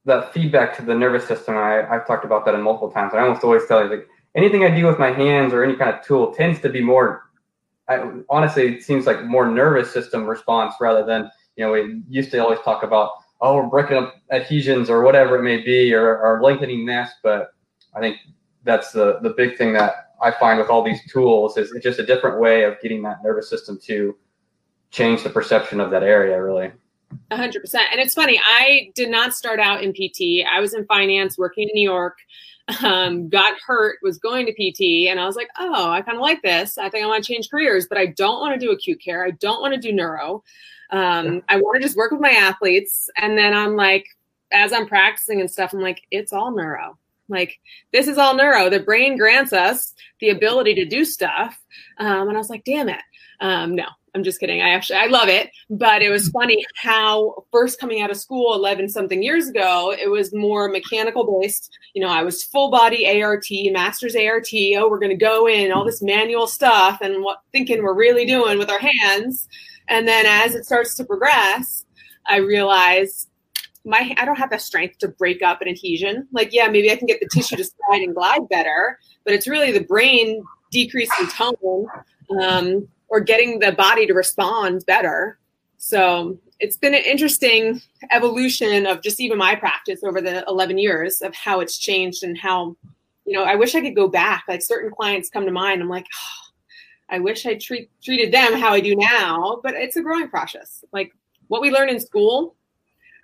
that 0.05 0.33
feedback 0.33 0.75
to 0.77 0.83
the 0.83 0.93
nervous 0.93 1.27
system. 1.27 1.57
I, 1.57 1.87
I've 1.89 2.07
talked 2.07 2.25
about 2.25 2.45
that 2.45 2.57
multiple 2.59 2.91
times. 2.91 3.13
I 3.13 3.19
almost 3.19 3.43
always 3.43 3.65
tell 3.67 3.83
you 3.83 3.89
like 3.89 4.07
anything 4.35 4.63
I 4.63 4.75
do 4.75 4.85
with 4.85 4.99
my 4.99 5.11
hands 5.11 5.53
or 5.53 5.63
any 5.63 5.75
kind 5.75 5.93
of 5.95 6.05
tool 6.05 6.33
tends 6.33 6.59
to 6.61 6.69
be 6.69 6.81
more. 6.81 7.23
I, 7.89 8.11
honestly, 8.29 8.75
it 8.75 8.83
seems 8.83 9.05
like 9.05 9.23
more 9.23 9.49
nervous 9.49 9.91
system 9.91 10.25
response 10.25 10.75
rather 10.79 11.05
than 11.05 11.29
you 11.55 11.65
know 11.65 11.71
we 11.71 12.01
used 12.09 12.31
to 12.31 12.39
always 12.39 12.59
talk 12.59 12.83
about 12.83 13.11
oh 13.41 13.55
we're 13.55 13.67
breaking 13.67 13.97
up 13.97 14.15
adhesions 14.31 14.89
or 14.89 15.03
whatever 15.03 15.37
it 15.37 15.43
may 15.43 15.61
be 15.61 15.93
or, 15.93 16.17
or 16.19 16.41
lengthening 16.41 16.85
this, 16.85 17.09
but 17.23 17.53
I 17.95 17.99
think 17.99 18.17
that's 18.63 18.91
the 18.91 19.19
the 19.21 19.31
big 19.31 19.57
thing 19.57 19.73
that 19.73 20.11
I 20.21 20.31
find 20.31 20.59
with 20.59 20.69
all 20.69 20.83
these 20.83 21.01
tools 21.11 21.57
is 21.57 21.73
just 21.81 21.99
a 21.99 22.05
different 22.05 22.39
way 22.39 22.63
of 22.63 22.79
getting 22.81 23.01
that 23.03 23.23
nervous 23.23 23.49
system 23.49 23.79
to 23.85 24.15
change 24.91 25.23
the 25.23 25.29
perception 25.29 25.79
of 25.79 25.91
that 25.91 26.03
area 26.03 26.41
really. 26.41 26.71
100%. 27.31 27.75
And 27.91 27.99
it's 27.99 28.13
funny, 28.13 28.39
I 28.43 28.91
did 28.95 29.09
not 29.09 29.33
start 29.33 29.59
out 29.59 29.83
in 29.83 29.93
PT. 29.93 30.45
I 30.49 30.59
was 30.59 30.73
in 30.73 30.85
finance 30.85 31.37
working 31.37 31.67
in 31.69 31.75
New 31.75 31.89
York, 31.89 32.17
um, 32.83 33.29
got 33.29 33.59
hurt, 33.65 33.97
was 34.01 34.17
going 34.17 34.45
to 34.45 34.51
PT, 34.53 35.09
and 35.09 35.19
I 35.19 35.25
was 35.25 35.35
like, 35.35 35.49
oh, 35.59 35.89
I 35.89 36.01
kind 36.01 36.17
of 36.17 36.21
like 36.21 36.41
this. 36.41 36.77
I 36.77 36.89
think 36.89 37.03
I 37.03 37.07
want 37.07 37.23
to 37.23 37.33
change 37.33 37.49
careers, 37.49 37.87
but 37.87 37.97
I 37.97 38.07
don't 38.07 38.39
want 38.39 38.59
to 38.59 38.65
do 38.65 38.71
acute 38.71 39.01
care. 39.01 39.25
I 39.25 39.31
don't 39.31 39.61
want 39.61 39.73
to 39.73 39.79
do 39.79 39.93
neuro. 39.93 40.43
Um, 40.91 41.43
I 41.49 41.57
want 41.57 41.81
to 41.81 41.85
just 41.85 41.97
work 41.97 42.11
with 42.11 42.21
my 42.21 42.31
athletes. 42.31 43.09
And 43.17 43.37
then 43.37 43.53
I'm 43.53 43.75
like, 43.75 44.05
as 44.51 44.71
I'm 44.71 44.87
practicing 44.87 45.41
and 45.41 45.49
stuff, 45.49 45.73
I'm 45.73 45.81
like, 45.81 46.01
it's 46.11 46.31
all 46.31 46.51
neuro. 46.51 46.97
Like, 47.27 47.59
this 47.91 48.07
is 48.07 48.17
all 48.17 48.35
neuro. 48.35 48.69
The 48.69 48.79
brain 48.79 49.17
grants 49.17 49.51
us 49.51 49.93
the 50.19 50.29
ability 50.29 50.75
to 50.75 50.85
do 50.85 51.03
stuff. 51.03 51.59
Um, 51.97 52.27
and 52.27 52.37
I 52.37 52.37
was 52.37 52.49
like, 52.49 52.63
damn 52.63 52.89
it. 52.89 53.01
Um, 53.41 53.75
no, 53.75 53.85
I'm 54.15 54.23
just 54.23 54.39
kidding. 54.39 54.61
I 54.61 54.69
actually 54.69 54.97
I 54.97 55.07
love 55.07 55.27
it, 55.27 55.51
but 55.69 56.01
it 56.01 56.09
was 56.09 56.29
funny 56.29 56.65
how 56.75 57.43
first 57.51 57.79
coming 57.81 58.01
out 58.01 58.09
of 58.09 58.15
school 58.15 58.55
11 58.55 58.87
something 58.87 59.21
years 59.21 59.49
ago, 59.49 59.91
it 59.91 60.09
was 60.09 60.33
more 60.33 60.69
mechanical 60.69 61.39
based. 61.41 61.77
You 61.93 62.01
know, 62.01 62.07
I 62.07 62.23
was 62.23 62.43
full 62.43 62.71
body 62.71 63.21
ART, 63.21 63.45
master's 63.71 64.15
ART. 64.15 64.47
Oh, 64.53 64.89
we're 64.89 64.99
going 64.99 65.11
to 65.11 65.17
go 65.17 65.49
in 65.49 65.73
all 65.73 65.83
this 65.83 66.01
manual 66.01 66.47
stuff 66.47 66.99
and 67.01 67.23
what 67.23 67.41
thinking 67.51 67.83
we're 67.83 67.93
really 67.93 68.25
doing 68.25 68.57
with 68.57 68.69
our 68.69 68.79
hands. 68.79 69.49
And 69.89 70.07
then 70.07 70.25
as 70.25 70.55
it 70.55 70.65
starts 70.65 70.95
to 70.95 71.03
progress, 71.03 71.85
I 72.25 72.37
realize 72.37 73.27
my 73.83 74.15
I 74.17 74.23
don't 74.23 74.37
have 74.37 74.49
the 74.49 74.57
strength 74.57 74.97
to 74.99 75.09
break 75.09 75.41
up 75.41 75.61
an 75.61 75.67
adhesion. 75.67 76.25
Like, 76.31 76.53
yeah, 76.53 76.69
maybe 76.69 76.89
I 76.89 76.95
can 76.95 77.05
get 77.05 77.19
the 77.19 77.27
tissue 77.27 77.57
to 77.57 77.65
slide 77.65 78.01
and 78.01 78.15
glide 78.15 78.47
better, 78.49 78.97
but 79.25 79.33
it's 79.33 79.47
really 79.47 79.73
the 79.73 79.83
brain 79.83 80.41
decreasing 80.71 81.27
tone 81.27 81.87
um, 82.41 82.87
or 83.07 83.19
getting 83.19 83.59
the 83.59 83.71
body 83.71 84.05
to 84.07 84.13
respond 84.13 84.85
better 84.85 85.37
So 85.77 86.39
it's 86.59 86.77
been 86.77 86.95
an 86.95 87.03
interesting 87.03 87.81
evolution 88.11 88.85
of 88.85 89.01
just 89.01 89.19
even 89.19 89.37
my 89.37 89.55
practice 89.55 90.03
over 90.03 90.21
the 90.21 90.43
11 90.47 90.77
years 90.77 91.21
of 91.21 91.35
how 91.35 91.59
it's 91.59 91.77
changed 91.77 92.23
and 92.23 92.37
how, 92.37 92.75
you 93.25 93.33
know, 93.33 93.43
I 93.43 93.55
wish 93.55 93.75
I 93.75 93.81
could 93.81 93.95
go 93.95 94.07
back. 94.07 94.45
Like 94.47 94.61
certain 94.61 94.89
clients 94.91 95.29
come 95.29 95.45
to 95.45 95.51
mind. 95.51 95.81
I'm 95.81 95.89
like, 95.89 96.07
oh, 96.11 96.51
I 97.09 97.19
wish 97.19 97.45
I 97.45 97.55
treat, 97.55 97.89
treated 98.01 98.33
them 98.33 98.53
how 98.53 98.69
I 98.69 98.79
do 98.79 98.95
now, 98.95 99.59
but 99.61 99.75
it's 99.75 99.95
a 99.95 100.01
growing 100.01 100.29
process. 100.29 100.83
Like 100.91 101.11
what 101.47 101.61
we 101.61 101.71
learn 101.71 101.89
in 101.89 101.99
school, 101.99 102.55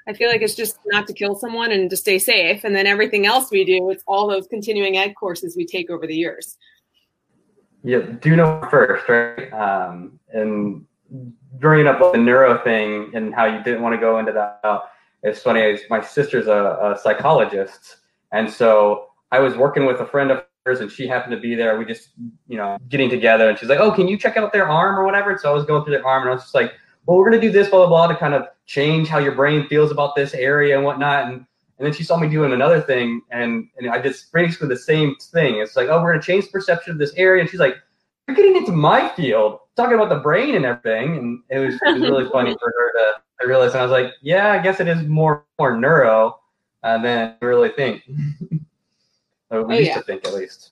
I 0.08 0.14
feel 0.14 0.30
like 0.30 0.42
it's 0.42 0.56
just 0.56 0.78
not 0.86 1.08
to 1.08 1.14
kill 1.14 1.36
someone 1.36 1.72
and 1.72 1.90
to 1.90 1.98
stay 1.98 2.20
safe. 2.20 2.64
And 2.64 2.76
then 2.76 2.86
everything 2.86 3.26
else 3.26 3.50
we 3.50 3.64
do, 3.64 3.90
it's 3.92 4.04
all 4.06 4.28
those 4.28 4.48
continuing 4.48 4.98
ed 4.98 5.14
courses 5.16 5.56
we 5.56 5.66
take 5.66 5.90
over 5.90 6.06
the 6.06 6.16
years. 6.16 6.58
Yeah, 7.84 8.00
do 8.00 8.36
know 8.36 8.66
first, 8.70 9.10
right? 9.10 9.52
Um, 9.54 10.20
and 10.34 10.86
bringing 11.60 11.88
up 11.88 12.00
the 12.12 12.18
neuro 12.18 12.64
thing 12.64 13.12
and 13.14 13.34
how 13.34 13.46
you 13.46 13.64
didn't 13.64 13.82
want 13.82 13.94
to 13.94 14.00
go 14.00 14.20
into 14.20 14.32
that. 14.32 14.84
It's 15.24 15.42
funny. 15.42 15.80
My 15.90 16.02
sister's 16.02 16.48
a, 16.48 16.96
a 16.96 17.00
psychologist, 17.02 17.98
and 18.32 18.50
so 18.50 19.08
I 19.32 19.40
was 19.40 19.56
working 19.56 19.86
with 19.86 20.00
a 20.00 20.06
friend 20.06 20.32
of 20.32 20.44
hers, 20.66 20.80
and 20.80 20.92
she 20.92 21.08
happened 21.08 21.32
to 21.32 21.40
be 21.40 21.56
there. 21.56 21.78
We 21.78 21.86
just, 21.86 22.10
you 22.48 22.58
know, 22.58 22.78
getting 22.90 23.10
together, 23.10 23.50
and 23.50 23.58
she's 23.58 23.70
like, 23.70 23.80
"Oh, 23.80 23.92
can 23.92 24.08
you 24.08 24.18
check 24.18 24.38
out 24.38 24.52
their 24.54 24.68
arm 24.68 25.00
or 25.00 25.04
whatever?" 25.04 25.38
So 25.38 25.50
I 25.50 25.54
was 25.54 25.66
going 25.66 25.84
through 25.84 25.94
their 25.94 26.08
arm, 26.08 26.24
and 26.24 26.32
I 26.32 26.34
was 26.34 26.44
just 26.44 26.56
like, 26.56 26.74
"Well, 27.06 27.18
we're 27.18 27.30
gonna 27.30 27.42
do 27.42 27.52
this, 27.52 27.70
blah 27.70 27.80
blah 27.80 27.88
blah, 27.88 28.08
to 28.08 28.16
kind 28.16 28.34
of 28.34 28.48
change 28.66 29.08
how 29.08 29.20
your 29.20 29.36
brain 29.36 29.68
feels 29.68 29.92
about 29.92 30.16
this 30.16 30.34
area 30.34 30.76
and 30.76 30.86
whatnot." 30.86 31.28
And 31.28 31.46
and 31.82 31.88
then 31.88 31.94
she 31.94 32.04
saw 32.04 32.18
me 32.18 32.30
doing 32.30 32.54
another 32.54 32.80
thing, 32.80 33.22
and 33.32 33.68
and 33.78 33.90
I 33.90 34.00
just 34.00 34.32
basically 34.32 34.68
the 34.68 34.78
same 34.78 35.16
thing. 35.16 35.56
It's 35.56 35.76
like, 35.76 35.90
"Oh, 35.90 36.02
we're 36.02 36.12
gonna 36.12 36.24
change 36.24 36.46
the 36.46 36.52
perception 36.52 36.94
of 36.94 37.00
this 37.00 37.14
area," 37.16 37.42
and 37.42 37.50
she's 37.50 37.60
like, 37.60 37.76
"You're 38.28 38.38
getting 38.38 38.56
into 38.56 38.72
my 38.72 39.10
field." 39.10 39.60
talking 39.76 39.96
about 39.96 40.10
the 40.10 40.20
brain 40.20 40.56
and 40.56 40.66
everything, 40.66 41.18
and 41.18 41.40
it 41.50 41.60
was, 41.60 41.76
it 41.76 41.94
was 41.94 42.02
really 42.02 42.30
funny 42.30 42.54
for 42.60 42.74
her 42.78 42.92
to 42.92 43.22
I 43.42 43.46
realized, 43.46 43.74
and 43.74 43.82
I 43.82 43.84
was 43.84 43.92
like, 43.92 44.14
yeah, 44.22 44.52
I 44.52 44.60
guess 44.60 44.80
it 44.80 44.88
is 44.88 45.08
more 45.08 45.46
more 45.58 45.76
neuro 45.78 46.40
uh, 46.84 46.98
than 47.00 47.36
I 47.42 47.46
really 47.46 47.70
think. 47.70 48.04
or 49.50 49.64
we 49.64 49.76
oh, 49.76 49.78
used 49.80 49.90
yeah. 49.90 49.96
to 49.96 50.04
think, 50.04 50.26
at 50.26 50.34
least. 50.34 50.72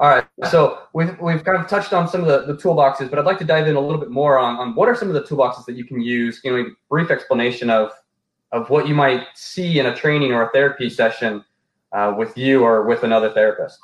All 0.00 0.08
right, 0.08 0.26
so 0.48 0.82
we've 0.92 1.18
we've 1.18 1.42
kind 1.44 1.58
of 1.58 1.66
touched 1.68 1.92
on 1.92 2.06
some 2.08 2.22
of 2.22 2.28
the, 2.28 2.52
the 2.52 2.60
toolboxes, 2.60 3.10
but 3.10 3.18
I'd 3.18 3.24
like 3.24 3.38
to 3.38 3.44
dive 3.44 3.66
in 3.66 3.74
a 3.74 3.80
little 3.80 3.98
bit 3.98 4.10
more 4.10 4.38
on, 4.38 4.56
on 4.56 4.74
what 4.74 4.88
are 4.88 4.94
some 4.94 5.08
of 5.08 5.14
the 5.14 5.22
toolboxes 5.22 5.64
that 5.64 5.76
you 5.76 5.84
can 5.84 6.00
use. 6.00 6.40
You 6.44 6.56
know, 6.56 6.70
brief 6.88 7.10
explanation 7.10 7.70
of 7.70 7.90
of 8.52 8.70
what 8.70 8.88
you 8.88 8.94
might 8.94 9.26
see 9.34 9.78
in 9.78 9.86
a 9.86 9.94
training 9.94 10.32
or 10.32 10.42
a 10.42 10.50
therapy 10.50 10.88
session 10.88 11.44
uh, 11.92 12.14
with 12.16 12.36
you 12.36 12.62
or 12.62 12.84
with 12.84 13.02
another 13.02 13.30
therapist. 13.30 13.78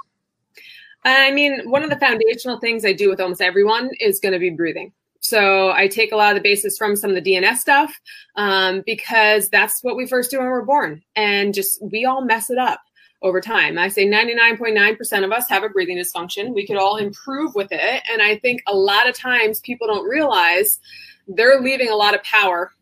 I 1.04 1.30
mean, 1.32 1.70
one 1.70 1.82
of 1.82 1.90
the 1.90 1.98
foundational 1.98 2.58
things 2.58 2.84
I 2.84 2.94
do 2.94 3.10
with 3.10 3.20
almost 3.20 3.42
everyone 3.42 3.90
is 4.00 4.20
going 4.20 4.32
to 4.32 4.38
be 4.38 4.50
breathing. 4.50 4.92
So 5.20 5.72
I 5.72 5.88
take 5.88 6.12
a 6.12 6.16
lot 6.16 6.36
of 6.36 6.42
the 6.42 6.46
basis 6.46 6.76
from 6.76 6.96
some 6.96 7.14
of 7.14 7.22
the 7.22 7.32
DNS 7.32 7.56
stuff 7.56 7.98
um, 8.36 8.82
because 8.84 9.48
that's 9.48 9.82
what 9.82 9.96
we 9.96 10.06
first 10.06 10.30
do 10.30 10.38
when 10.38 10.48
we're 10.48 10.62
born, 10.62 11.02
and 11.16 11.54
just 11.54 11.82
we 11.82 12.04
all 12.04 12.22
mess 12.22 12.50
it 12.50 12.58
up 12.58 12.80
over 13.22 13.40
time. 13.40 13.78
I 13.78 13.88
say 13.88 14.06
99.9% 14.06 15.24
of 15.24 15.32
us 15.32 15.48
have 15.48 15.62
a 15.62 15.70
breathing 15.70 15.96
dysfunction. 15.96 16.54
We 16.54 16.66
could 16.66 16.76
all 16.76 16.98
improve 16.98 17.54
with 17.54 17.68
it, 17.72 18.02
and 18.10 18.20
I 18.20 18.36
think 18.36 18.62
a 18.66 18.76
lot 18.76 19.08
of 19.08 19.14
times 19.14 19.60
people 19.60 19.86
don't 19.86 20.06
realize 20.06 20.78
they're 21.26 21.60
leaving 21.60 21.88
a 21.88 21.96
lot 21.96 22.14
of 22.14 22.22
power 22.22 22.72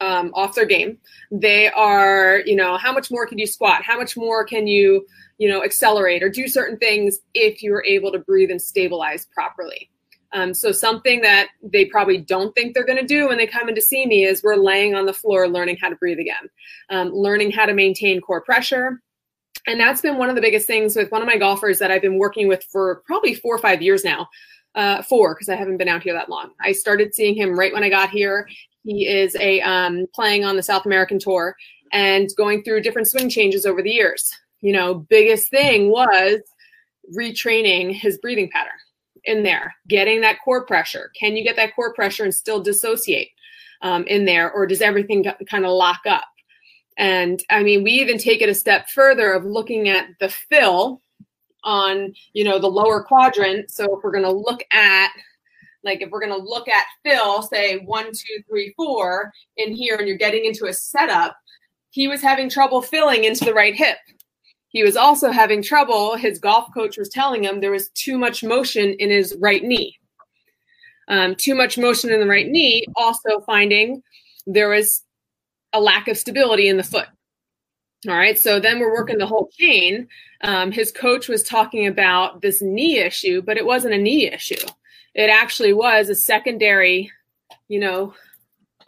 um, 0.00 0.32
off 0.34 0.54
their 0.54 0.66
game. 0.66 0.98
They 1.30 1.70
are, 1.70 2.42
you 2.46 2.56
know, 2.56 2.76
how 2.76 2.92
much 2.92 3.10
more 3.10 3.26
can 3.26 3.38
you 3.38 3.46
squat? 3.46 3.82
How 3.82 3.96
much 3.96 4.16
more 4.16 4.44
can 4.44 4.66
you 4.66 5.06
you 5.42 5.48
know, 5.48 5.64
accelerate 5.64 6.22
or 6.22 6.28
do 6.28 6.46
certain 6.46 6.78
things 6.78 7.18
if 7.34 7.64
you're 7.64 7.84
able 7.84 8.12
to 8.12 8.20
breathe 8.20 8.52
and 8.52 8.62
stabilize 8.62 9.26
properly. 9.34 9.90
Um, 10.32 10.54
so 10.54 10.70
something 10.70 11.20
that 11.22 11.48
they 11.64 11.84
probably 11.86 12.18
don't 12.18 12.54
think 12.54 12.74
they're 12.74 12.86
going 12.86 13.00
to 13.00 13.04
do 13.04 13.26
when 13.26 13.38
they 13.38 13.46
come 13.48 13.68
in 13.68 13.74
to 13.74 13.82
see 13.82 14.06
me 14.06 14.24
is 14.24 14.44
we're 14.44 14.54
laying 14.54 14.94
on 14.94 15.04
the 15.04 15.12
floor 15.12 15.48
learning 15.48 15.78
how 15.80 15.88
to 15.88 15.96
breathe 15.96 16.20
again, 16.20 16.48
um, 16.90 17.10
learning 17.12 17.50
how 17.50 17.66
to 17.66 17.74
maintain 17.74 18.20
core 18.20 18.40
pressure. 18.40 19.02
And 19.66 19.80
that's 19.80 20.00
been 20.00 20.16
one 20.16 20.28
of 20.28 20.36
the 20.36 20.40
biggest 20.40 20.68
things 20.68 20.94
with 20.94 21.10
one 21.10 21.22
of 21.22 21.26
my 21.26 21.36
golfers 21.36 21.80
that 21.80 21.90
I've 21.90 22.02
been 22.02 22.18
working 22.18 22.46
with 22.46 22.62
for 22.70 23.02
probably 23.04 23.34
four 23.34 23.56
or 23.56 23.58
five 23.58 23.82
years 23.82 24.04
now. 24.04 24.28
Uh, 24.76 25.02
four, 25.02 25.34
because 25.34 25.50
I 25.50 25.56
haven't 25.56 25.76
been 25.76 25.88
out 25.88 26.02
here 26.02 26.14
that 26.14 26.30
long. 26.30 26.52
I 26.58 26.72
started 26.72 27.14
seeing 27.14 27.34
him 27.34 27.58
right 27.58 27.74
when 27.74 27.84
I 27.84 27.90
got 27.90 28.08
here. 28.08 28.48
He 28.84 29.06
is 29.06 29.36
a 29.36 29.60
um, 29.60 30.06
playing 30.14 30.44
on 30.44 30.56
the 30.56 30.62
South 30.62 30.86
American 30.86 31.18
tour 31.18 31.56
and 31.92 32.30
going 32.36 32.62
through 32.62 32.82
different 32.82 33.08
swing 33.08 33.28
changes 33.28 33.66
over 33.66 33.82
the 33.82 33.90
years 33.90 34.34
you 34.62 34.72
know, 34.72 34.94
biggest 34.94 35.50
thing 35.50 35.90
was 35.90 36.40
retraining 37.14 37.92
his 37.92 38.16
breathing 38.18 38.48
pattern 38.48 38.78
in 39.24 39.42
there, 39.42 39.74
getting 39.88 40.22
that 40.22 40.38
core 40.42 40.64
pressure. 40.64 41.10
Can 41.18 41.36
you 41.36 41.44
get 41.44 41.56
that 41.56 41.74
core 41.74 41.92
pressure 41.92 42.24
and 42.24 42.34
still 42.34 42.62
dissociate 42.62 43.30
um, 43.82 44.04
in 44.06 44.24
there, 44.24 44.50
or 44.50 44.66
does 44.66 44.80
everything 44.80 45.24
kind 45.50 45.66
of 45.66 45.72
lock 45.72 46.00
up? 46.06 46.24
And 46.96 47.42
I 47.50 47.62
mean, 47.62 47.82
we 47.82 47.90
even 47.92 48.18
take 48.18 48.40
it 48.40 48.48
a 48.48 48.54
step 48.54 48.88
further 48.88 49.32
of 49.32 49.44
looking 49.44 49.88
at 49.88 50.06
the 50.20 50.28
fill 50.28 51.02
on, 51.64 52.14
you 52.32 52.44
know, 52.44 52.58
the 52.58 52.68
lower 52.68 53.02
quadrant. 53.02 53.70
So 53.70 53.84
if 53.96 54.04
we're 54.04 54.12
going 54.12 54.24
to 54.24 54.32
look 54.32 54.62
at 54.72 55.10
like 55.84 56.02
if 56.02 56.10
we're 56.10 56.24
going 56.24 56.38
to 56.38 56.48
look 56.48 56.68
at 56.68 56.84
Phil, 57.04 57.42
say 57.42 57.78
one, 57.78 58.06
two, 58.06 58.42
three, 58.48 58.72
four 58.76 59.32
in 59.56 59.72
here, 59.72 59.96
and 59.96 60.06
you're 60.06 60.16
getting 60.16 60.44
into 60.44 60.66
a 60.66 60.72
setup, 60.72 61.36
he 61.90 62.08
was 62.08 62.22
having 62.22 62.48
trouble 62.48 62.82
filling 62.82 63.24
into 63.24 63.44
the 63.44 63.54
right 63.54 63.74
hip. 63.74 63.98
He 64.68 64.82
was 64.82 64.96
also 64.96 65.30
having 65.30 65.62
trouble. 65.62 66.16
His 66.16 66.38
golf 66.38 66.68
coach 66.72 66.96
was 66.96 67.10
telling 67.10 67.44
him 67.44 67.60
there 67.60 67.70
was 67.70 67.90
too 67.90 68.16
much 68.16 68.42
motion 68.42 68.94
in 68.94 69.10
his 69.10 69.36
right 69.38 69.62
knee. 69.62 69.98
Um, 71.08 71.34
too 71.34 71.54
much 71.54 71.76
motion 71.76 72.10
in 72.10 72.20
the 72.20 72.26
right 72.26 72.48
knee, 72.48 72.86
also 72.96 73.40
finding 73.40 74.02
there 74.46 74.70
was 74.70 75.02
a 75.72 75.80
lack 75.80 76.08
of 76.08 76.16
stability 76.16 76.68
in 76.68 76.76
the 76.76 76.82
foot. 76.82 77.08
All 78.08 78.16
right, 78.16 78.38
so 78.38 78.58
then 78.58 78.80
we're 78.80 78.94
working 78.94 79.18
the 79.18 79.26
whole 79.26 79.50
chain. 79.56 80.08
Um, 80.42 80.72
his 80.72 80.90
coach 80.90 81.28
was 81.28 81.42
talking 81.42 81.86
about 81.86 82.40
this 82.40 82.60
knee 82.60 82.98
issue, 82.98 83.42
but 83.42 83.56
it 83.56 83.66
wasn't 83.66 83.94
a 83.94 83.98
knee 83.98 84.28
issue. 84.28 84.66
It 85.14 85.28
actually 85.30 85.72
was 85.72 86.08
a 86.08 86.14
secondary, 86.14 87.10
you 87.68 87.80
know, 87.80 88.14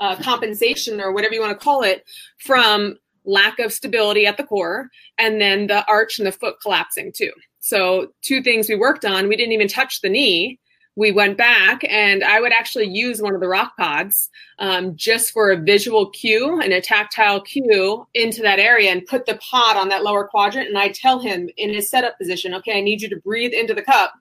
uh, 0.01 0.17
compensation 0.17 1.01
or 1.01 1.13
whatever 1.13 1.35
you 1.35 1.41
want 1.41 1.59
to 1.59 1.65
call 1.65 1.83
it 1.83 2.05
from 2.39 2.97
lack 3.25 3.59
of 3.59 3.73
stability 3.73 4.27
at 4.27 4.37
the 4.37 4.45
core, 4.45 4.91
and 5.19 5.41
then 5.41 5.67
the 5.67 5.87
arch 5.87 6.19
and 6.19 6.27
the 6.27 6.33
foot 6.33 6.57
collapsing 6.61 7.13
too. 7.15 7.33
So, 7.61 8.09
two 8.23 8.43
things 8.43 8.69
we 8.69 8.77
worked 8.77 9.05
on. 9.05 9.29
We 9.29 9.37
didn't 9.37 9.53
even 9.53 9.69
touch 9.69 10.01
the 10.01 10.11
knee. 10.11 10.59
We 10.97 11.11
went 11.11 11.37
back, 11.37 11.83
and 11.89 12.23
I 12.23 12.41
would 12.41 12.53
actually 12.53 12.89
use 12.89 13.21
one 13.21 13.35
of 13.35 13.41
the 13.41 13.49
rock 13.49 13.77
pods 13.77 14.31
um, 14.61 14.95
just 14.95 15.33
for 15.33 15.51
a 15.51 15.57
visual 15.57 16.11
cue 16.11 16.61
and 16.61 16.73
a 16.73 16.81
tactile 16.81 17.41
cue 17.41 18.07
into 18.15 18.43
that 18.43 18.61
area 18.61 18.93
and 18.93 19.07
put 19.07 19.27
the 19.27 19.39
pod 19.39 19.77
on 19.77 19.89
that 19.89 20.05
lower 20.05 20.29
quadrant. 20.29 20.69
And 20.69 20.79
I 20.79 20.91
tell 20.91 21.19
him 21.19 21.49
in 21.57 21.73
his 21.73 21.91
setup 21.91 22.17
position, 22.17 22.55
okay, 22.55 22.79
I 22.79 22.81
need 22.81 23.03
you 23.03 23.09
to 23.09 23.17
breathe 23.17 23.53
into 23.53 23.75
the 23.75 23.83
cup, 23.83 24.13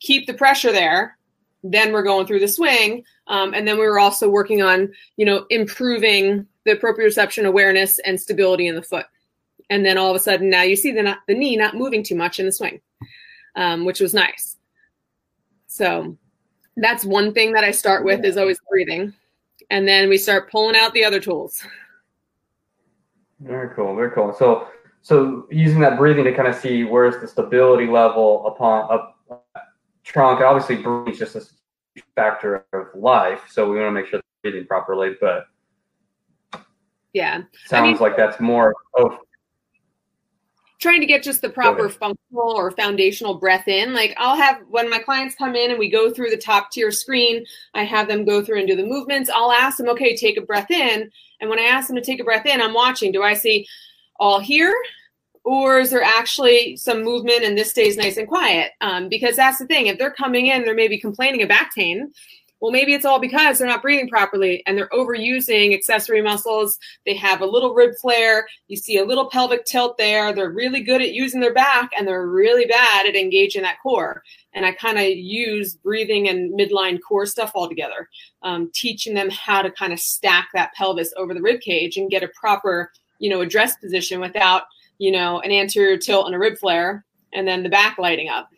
keep 0.00 0.26
the 0.26 0.34
pressure 0.34 0.72
there. 0.72 1.16
Then 1.62 1.92
we're 1.92 2.02
going 2.02 2.26
through 2.26 2.40
the 2.40 2.48
swing. 2.48 3.04
Um, 3.26 3.54
and 3.54 3.68
then 3.68 3.78
we 3.78 3.86
were 3.86 4.00
also 4.00 4.28
working 4.28 4.62
on, 4.62 4.92
you 5.16 5.26
know, 5.26 5.46
improving 5.50 6.46
the 6.64 6.76
proprioception 6.76 7.44
awareness 7.44 7.98
and 8.00 8.20
stability 8.20 8.66
in 8.66 8.74
the 8.74 8.82
foot. 8.82 9.06
And 9.68 9.84
then 9.84 9.98
all 9.98 10.10
of 10.10 10.16
a 10.16 10.20
sudden, 10.20 10.50
now 10.50 10.62
you 10.62 10.74
see 10.74 10.90
the, 10.90 11.16
the 11.28 11.34
knee 11.34 11.56
not 11.56 11.76
moving 11.76 12.02
too 12.02 12.16
much 12.16 12.40
in 12.40 12.46
the 12.46 12.52
swing, 12.52 12.80
um, 13.54 13.84
which 13.84 14.00
was 14.00 14.12
nice. 14.12 14.56
So 15.68 16.16
that's 16.76 17.04
one 17.04 17.32
thing 17.32 17.52
that 17.52 17.62
I 17.62 17.70
start 17.70 18.04
with 18.04 18.24
is 18.24 18.36
always 18.36 18.58
breathing. 18.68 19.14
And 19.70 19.86
then 19.86 20.08
we 20.08 20.18
start 20.18 20.50
pulling 20.50 20.74
out 20.74 20.92
the 20.92 21.04
other 21.04 21.20
tools. 21.20 21.62
Very 23.38 23.72
cool. 23.74 23.94
Very 23.94 24.10
cool. 24.10 24.34
So, 24.36 24.68
so 25.02 25.46
using 25.50 25.80
that 25.80 25.96
breathing 25.96 26.24
to 26.24 26.34
kind 26.34 26.48
of 26.48 26.56
see 26.56 26.84
where's 26.84 27.20
the 27.20 27.28
stability 27.28 27.86
level 27.86 28.46
upon 28.46 28.90
up 28.90 29.19
trunk. 30.04 30.40
Obviously, 30.40 30.76
breathing 30.76 31.12
is 31.12 31.18
just 31.18 31.36
a 31.36 32.02
factor 32.14 32.66
of 32.72 32.88
life, 32.94 33.42
so 33.48 33.70
we 33.70 33.78
want 33.78 33.88
to 33.88 33.92
make 33.92 34.06
sure 34.06 34.20
breathing 34.42 34.66
properly. 34.66 35.16
But 35.20 35.46
yeah. 37.12 37.42
Sounds 37.66 37.72
I 37.72 37.82
mean, 37.82 37.96
like 37.98 38.16
that's 38.16 38.40
more 38.40 38.74
of 38.98 39.18
trying 40.80 41.00
to 41.00 41.06
get 41.06 41.22
just 41.22 41.42
the 41.42 41.50
proper 41.50 41.90
functional 41.90 42.56
or 42.56 42.70
foundational 42.70 43.34
breath 43.34 43.68
in. 43.68 43.92
Like 43.92 44.14
I'll 44.18 44.36
have 44.36 44.62
when 44.70 44.88
my 44.88 44.98
clients 44.98 45.34
come 45.34 45.54
in 45.54 45.70
and 45.70 45.78
we 45.78 45.90
go 45.90 46.10
through 46.10 46.30
the 46.30 46.36
top 46.36 46.70
tier 46.70 46.90
screen, 46.90 47.44
I 47.74 47.84
have 47.84 48.08
them 48.08 48.24
go 48.24 48.42
through 48.42 48.60
and 48.60 48.68
do 48.68 48.76
the 48.76 48.86
movements. 48.86 49.30
I'll 49.32 49.52
ask 49.52 49.76
them, 49.76 49.88
okay, 49.90 50.16
take 50.16 50.38
a 50.38 50.42
breath 50.42 50.70
in. 50.70 51.10
And 51.40 51.50
when 51.50 51.58
I 51.58 51.64
ask 51.64 51.86
them 51.86 51.96
to 51.96 52.02
take 52.02 52.20
a 52.20 52.24
breath 52.24 52.46
in, 52.46 52.60
I'm 52.60 52.74
watching. 52.74 53.12
Do 53.12 53.22
I 53.22 53.34
see 53.34 53.66
all 54.18 54.40
here? 54.40 54.74
Or 55.44 55.78
is 55.80 55.90
there 55.90 56.02
actually 56.02 56.76
some 56.76 57.02
movement 57.02 57.44
and 57.44 57.56
this 57.56 57.70
stays 57.70 57.96
nice 57.96 58.18
and 58.18 58.28
quiet? 58.28 58.72
Um, 58.80 59.08
because 59.08 59.36
that's 59.36 59.58
the 59.58 59.66
thing. 59.66 59.86
If 59.86 59.98
they're 59.98 60.10
coming 60.10 60.46
in, 60.46 60.62
they're 60.62 60.74
maybe 60.74 60.98
complaining 60.98 61.42
of 61.42 61.48
back 61.48 61.74
pain 61.74 62.12
Well, 62.60 62.72
maybe 62.72 62.92
it's 62.92 63.06
all 63.06 63.18
because 63.18 63.58
they're 63.58 63.66
not 63.66 63.80
breathing 63.80 64.08
properly 64.08 64.62
and 64.66 64.76
they're 64.76 64.90
overusing 64.90 65.74
accessory 65.74 66.20
muscles. 66.20 66.78
They 67.06 67.14
have 67.14 67.40
a 67.40 67.46
little 67.46 67.72
rib 67.72 67.94
flare. 68.00 68.46
You 68.68 68.76
see 68.76 68.98
a 68.98 69.04
little 69.04 69.30
pelvic 69.30 69.64
tilt 69.64 69.96
there. 69.96 70.34
They're 70.34 70.50
really 70.50 70.82
good 70.82 71.00
at 71.00 71.14
using 71.14 71.40
their 71.40 71.54
back 71.54 71.90
and 71.96 72.06
they're 72.06 72.26
really 72.26 72.66
bad 72.66 73.06
at 73.06 73.16
engaging 73.16 73.62
that 73.62 73.78
core. 73.82 74.22
And 74.52 74.66
I 74.66 74.72
kind 74.72 74.98
of 74.98 75.06
use 75.06 75.74
breathing 75.74 76.28
and 76.28 76.52
midline 76.52 76.98
core 77.00 77.24
stuff 77.24 77.52
all 77.54 77.66
together, 77.68 78.10
um, 78.42 78.70
teaching 78.74 79.14
them 79.14 79.30
how 79.30 79.62
to 79.62 79.70
kind 79.70 79.92
of 79.94 79.98
stack 79.98 80.48
that 80.52 80.74
pelvis 80.74 81.14
over 81.16 81.32
the 81.32 81.40
rib 81.40 81.62
cage 81.62 81.96
and 81.96 82.10
get 82.10 82.22
a 82.22 82.28
proper, 82.28 82.92
you 83.18 83.30
know, 83.30 83.40
address 83.40 83.76
position 83.76 84.20
without, 84.20 84.64
you 85.00 85.10
know, 85.10 85.40
an 85.40 85.50
anterior 85.50 85.96
tilt 85.96 86.26
and 86.26 86.34
a 86.34 86.38
rib 86.38 86.58
flare 86.58 87.06
and 87.32 87.48
then 87.48 87.62
the 87.62 87.70
back 87.70 87.96
lighting 87.98 88.28
up. 88.28 88.50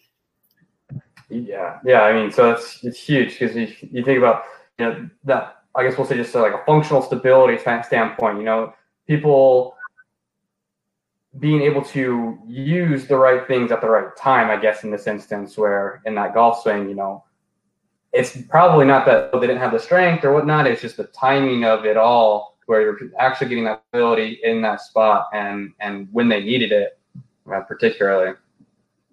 Yeah, 1.31 1.79
yeah. 1.85 2.03
I 2.03 2.13
mean, 2.13 2.33
so 2.33 2.51
it's 2.51 2.83
it's 2.83 2.99
huge 2.99 3.39
because 3.39 3.57
you, 3.57 3.73
you 3.81 4.05
think 4.05 4.19
about 4.19 4.43
you 4.79 4.85
know 4.85 5.09
that 5.25 5.63
I 5.75 5.85
guess 5.85 5.97
we'll 5.97 6.07
say 6.07 6.17
just 6.17 6.35
uh, 6.35 6.43
like 6.43 6.53
a 6.53 6.65
functional 6.67 7.01
stability 7.01 7.57
standpoint. 7.59 8.39
You 8.39 8.45
know, 8.45 8.75
people 9.07 9.77
being 11.39 11.63
able 11.63 11.83
to 11.83 12.39
use 12.47 13.07
the 13.07 13.17
right 13.17 13.47
things 13.47 13.71
at 13.71 13.81
the 13.81 13.89
right 13.89 14.15
time. 14.17 14.51
I 14.51 14.61
guess 14.61 14.83
in 14.83 14.91
this 14.91 15.07
instance, 15.07 15.57
where 15.57 16.03
in 16.05 16.17
that 16.17 16.35
golf 16.35 16.63
swing, 16.63 16.89
you 16.89 16.97
know, 16.97 17.25
it's 18.13 18.37
probably 18.51 18.85
not 18.85 19.07
that 19.07 19.33
they 19.33 19.47
didn't 19.47 19.59
have 19.59 19.73
the 19.73 19.79
strength 19.79 20.25
or 20.25 20.35
whatnot. 20.35 20.67
It's 20.67 20.83
just 20.83 20.97
the 20.97 21.05
timing 21.05 21.65
of 21.65 21.87
it 21.87 21.97
all, 21.97 22.52
where 22.67 22.83
you're 22.83 22.99
actually 23.19 23.49
getting 23.49 23.65
that 23.65 23.83
ability 23.93 24.41
in 24.43 24.63
that 24.63 24.81
spot 24.81 25.29
and 25.33 25.73
and 25.81 26.09
when 26.13 26.29
they 26.29 26.43
needed 26.43 26.73
it, 26.73 26.99
uh, 27.53 27.61
particularly. 27.61 28.35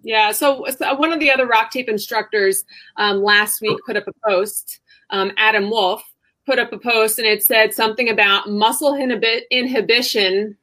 Yeah. 0.02 0.32
So, 0.32 0.66
so, 0.76 0.94
one 0.94 1.12
of 1.12 1.20
the 1.20 1.30
other 1.30 1.46
RockTape 1.46 1.88
instructors 1.88 2.64
um, 2.96 3.22
last 3.22 3.60
week 3.60 3.78
put 3.84 3.96
up 3.96 4.06
a 4.06 4.12
post. 4.28 4.80
Um, 5.10 5.32
Adam 5.36 5.68
Wolf 5.68 6.02
put 6.46 6.58
up 6.58 6.72
a 6.72 6.78
post, 6.78 7.18
and 7.18 7.26
it 7.26 7.44
said 7.44 7.74
something 7.74 8.08
about 8.08 8.48
muscle 8.48 8.92
inhibi- 8.92 9.42
inhibition. 9.50 10.56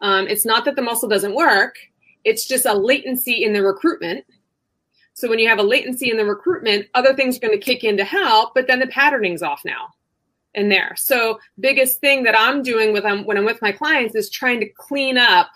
Um, 0.00 0.28
it's 0.28 0.44
not 0.44 0.64
that 0.66 0.76
the 0.76 0.82
muscle 0.82 1.08
doesn't 1.08 1.34
work; 1.34 1.76
it's 2.24 2.46
just 2.46 2.66
a 2.66 2.74
latency 2.74 3.44
in 3.44 3.52
the 3.52 3.62
recruitment. 3.62 4.24
So 5.14 5.30
when 5.30 5.38
you 5.38 5.48
have 5.48 5.58
a 5.58 5.62
latency 5.62 6.10
in 6.10 6.18
the 6.18 6.26
recruitment, 6.26 6.88
other 6.92 7.14
things 7.14 7.38
are 7.38 7.40
going 7.40 7.58
to 7.58 7.64
kick 7.64 7.84
in 7.84 7.96
to 7.96 8.04
help, 8.04 8.54
but 8.54 8.66
then 8.66 8.80
the 8.80 8.86
patterning's 8.88 9.42
off 9.42 9.62
now 9.64 9.94
in 10.56 10.68
there. 10.68 10.94
So 10.96 11.38
biggest 11.60 12.00
thing 12.00 12.24
that 12.24 12.36
I'm 12.36 12.62
doing 12.62 12.92
with 12.92 13.04
um, 13.04 13.24
when 13.24 13.36
I'm 13.36 13.44
with 13.44 13.62
my 13.62 13.72
clients 13.72 14.14
is 14.14 14.30
trying 14.30 14.58
to 14.60 14.68
clean 14.68 15.18
up 15.18 15.48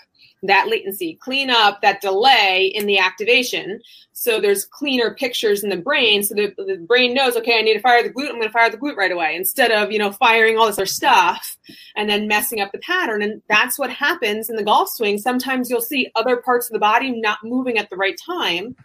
that 0.42 0.68
latency, 0.68 1.18
clean 1.20 1.50
up 1.50 1.82
that 1.82 2.00
delay 2.00 2.72
in 2.74 2.86
the 2.86 2.98
activation. 2.98 3.80
So 4.12 4.40
there's 4.40 4.64
cleaner 4.64 5.14
pictures 5.14 5.62
in 5.62 5.70
the 5.70 5.76
brain. 5.76 6.22
So 6.22 6.34
the, 6.34 6.54
the 6.56 6.76
brain 6.76 7.14
knows, 7.14 7.36
okay, 7.36 7.58
I 7.58 7.62
need 7.62 7.74
to 7.74 7.80
fire 7.80 8.02
the 8.02 8.10
glute. 8.10 8.28
I'm 8.28 8.36
going 8.36 8.44
to 8.44 8.50
fire 8.50 8.70
the 8.70 8.78
glute 8.78 8.96
right 8.96 9.12
away 9.12 9.34
instead 9.34 9.70
of, 9.70 9.90
you 9.90 9.98
know, 9.98 10.12
firing 10.12 10.56
all 10.56 10.66
this 10.66 10.78
other 10.78 10.86
stuff 10.86 11.58
and 11.96 12.08
then 12.08 12.28
messing 12.28 12.60
up 12.60 12.72
the 12.72 12.78
pattern. 12.78 13.22
And 13.22 13.42
that's 13.48 13.78
what 13.78 13.90
happens 13.90 14.48
in 14.48 14.56
the 14.56 14.62
golf 14.62 14.90
swing. 14.90 15.18
Sometimes 15.18 15.68
you'll 15.68 15.80
see 15.80 16.10
other 16.16 16.38
parts 16.38 16.68
of 16.68 16.72
the 16.72 16.78
body 16.78 17.20
not 17.20 17.38
moving 17.42 17.76
at 17.76 17.90
the 17.90 17.96
right 17.96 18.18
time. 18.24 18.76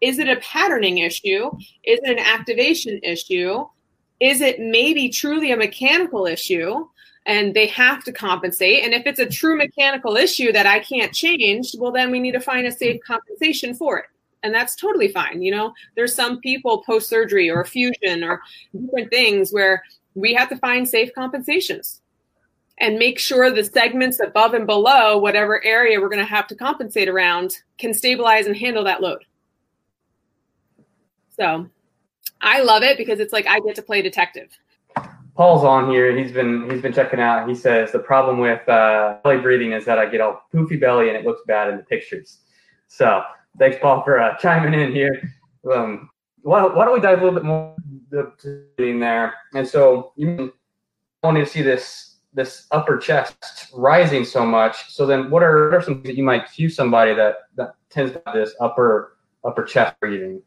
Is 0.00 0.18
it 0.18 0.28
a 0.28 0.40
patterning 0.40 0.98
issue? 0.98 1.50
Is 1.84 2.00
it 2.02 2.10
an 2.10 2.18
activation 2.18 3.00
issue? 3.02 3.64
Is 4.22 4.40
it 4.40 4.60
maybe 4.60 5.08
truly 5.08 5.50
a 5.50 5.56
mechanical 5.56 6.26
issue? 6.26 6.86
and 7.26 7.54
they 7.54 7.66
have 7.68 8.02
to 8.04 8.12
compensate. 8.12 8.84
And 8.84 8.92
if 8.92 9.06
it's 9.06 9.20
a 9.20 9.26
true 9.26 9.56
mechanical 9.56 10.16
issue 10.16 10.52
that 10.52 10.66
I 10.66 10.80
can't 10.80 11.12
change, 11.12 11.74
well, 11.78 11.92
then 11.92 12.10
we 12.10 12.18
need 12.18 12.32
to 12.32 12.40
find 12.40 12.66
a 12.66 12.72
safe 12.72 13.00
compensation 13.06 13.74
for 13.74 13.98
it. 13.98 14.06
And 14.42 14.52
that's 14.52 14.74
totally 14.74 15.08
fine. 15.08 15.40
You 15.40 15.52
know, 15.52 15.72
there's 15.94 16.16
some 16.16 16.40
people 16.40 16.82
post 16.82 17.08
surgery 17.08 17.48
or 17.48 17.64
fusion 17.64 18.24
or 18.24 18.42
different 18.72 19.10
things 19.10 19.52
where 19.52 19.84
we 20.14 20.34
have 20.34 20.48
to 20.48 20.56
find 20.56 20.88
safe 20.88 21.14
compensations 21.14 22.00
and 22.78 22.98
make 22.98 23.20
sure 23.20 23.50
the 23.50 23.62
segments 23.62 24.18
above 24.18 24.54
and 24.54 24.66
below 24.66 25.16
whatever 25.16 25.64
area 25.64 26.00
we're 26.00 26.08
going 26.08 26.18
to 26.18 26.24
have 26.24 26.48
to 26.48 26.56
compensate 26.56 27.08
around 27.08 27.56
can 27.78 27.94
stabilize 27.94 28.46
and 28.46 28.56
handle 28.56 28.82
that 28.82 29.00
load. 29.00 29.24
So 31.38 31.68
I 32.42 32.62
love 32.62 32.82
it 32.82 32.98
because 32.98 33.20
it's 33.20 33.32
like 33.32 33.46
I 33.46 33.60
get 33.60 33.74
to 33.76 33.82
play 33.82 34.02
detective. 34.02 34.58
Paul's 35.34 35.64
on 35.64 35.90
here. 35.90 36.14
He's 36.16 36.32
been 36.32 36.68
he's 36.70 36.82
been 36.82 36.92
checking 36.92 37.20
out. 37.20 37.48
He 37.48 37.54
says 37.54 37.92
the 37.92 37.98
problem 37.98 38.38
with 38.38 38.68
uh, 38.68 39.18
belly 39.24 39.38
breathing 39.38 39.72
is 39.72 39.84
that 39.86 39.98
I 39.98 40.06
get 40.06 40.20
all 40.20 40.42
poofy 40.52 40.78
belly 40.78 41.08
and 41.08 41.16
it 41.16 41.24
looks 41.24 41.40
bad 41.46 41.70
in 41.70 41.76
the 41.76 41.82
pictures. 41.84 42.40
So 42.88 43.22
thanks, 43.58 43.78
Paul, 43.80 44.02
for 44.02 44.20
uh, 44.20 44.36
chiming 44.36 44.78
in 44.78 44.92
here. 44.92 45.22
Um, 45.72 46.10
why, 46.42 46.62
why 46.64 46.84
don't 46.84 46.94
we 46.94 47.00
dive 47.00 47.22
a 47.22 47.24
little 47.24 47.38
bit 47.38 47.44
more 47.44 47.76
in 48.78 49.00
there? 49.00 49.34
And 49.54 49.66
so 49.66 50.12
you 50.16 50.52
wanting 51.22 51.44
to 51.44 51.50
see 51.50 51.62
this 51.62 52.16
this 52.34 52.66
upper 52.70 52.96
chest 52.96 53.68
rising 53.74 54.24
so 54.24 54.44
much. 54.44 54.90
So 54.90 55.06
then, 55.06 55.30
what 55.30 55.42
are, 55.42 55.68
what 55.68 55.74
are 55.74 55.82
some 55.82 55.96
things 55.96 56.06
that 56.08 56.16
you 56.16 56.24
might 56.24 56.50
cue 56.50 56.68
somebody 56.68 57.14
that 57.14 57.36
that 57.56 57.74
tends 57.90 58.12
to 58.12 58.22
have 58.26 58.34
this 58.34 58.54
upper 58.60 59.16
upper 59.44 59.64
chest 59.64 59.98
breathing? 60.00 60.42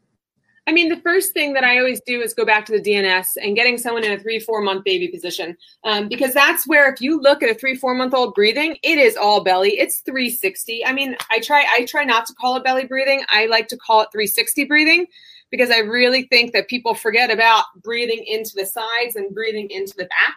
I 0.68 0.72
mean, 0.72 0.88
the 0.88 1.00
first 1.00 1.32
thing 1.32 1.52
that 1.52 1.62
I 1.62 1.78
always 1.78 2.00
do 2.00 2.20
is 2.20 2.34
go 2.34 2.44
back 2.44 2.66
to 2.66 2.72
the 2.72 2.80
DNS 2.80 3.26
and 3.40 3.54
getting 3.54 3.78
someone 3.78 4.02
in 4.02 4.12
a 4.12 4.18
three, 4.18 4.40
four 4.40 4.60
month 4.60 4.84
baby 4.84 5.06
position. 5.06 5.56
Um, 5.84 6.08
because 6.08 6.34
that's 6.34 6.66
where, 6.66 6.92
if 6.92 7.00
you 7.00 7.20
look 7.20 7.42
at 7.42 7.50
a 7.50 7.54
three, 7.54 7.76
four 7.76 7.94
month 7.94 8.14
old 8.14 8.34
breathing, 8.34 8.76
it 8.82 8.98
is 8.98 9.16
all 9.16 9.44
belly. 9.44 9.78
It's 9.78 10.00
360. 10.00 10.84
I 10.84 10.92
mean, 10.92 11.16
I 11.30 11.38
try, 11.38 11.64
I 11.70 11.84
try 11.84 12.04
not 12.04 12.26
to 12.26 12.34
call 12.34 12.56
it 12.56 12.64
belly 12.64 12.84
breathing. 12.84 13.22
I 13.28 13.46
like 13.46 13.68
to 13.68 13.76
call 13.76 14.00
it 14.00 14.08
360 14.12 14.64
breathing 14.64 15.06
because 15.50 15.70
I 15.70 15.78
really 15.78 16.24
think 16.24 16.52
that 16.52 16.68
people 16.68 16.94
forget 16.94 17.30
about 17.30 17.64
breathing 17.82 18.24
into 18.26 18.52
the 18.56 18.66
sides 18.66 19.14
and 19.14 19.32
breathing 19.32 19.70
into 19.70 19.94
the 19.96 20.06
back. 20.06 20.36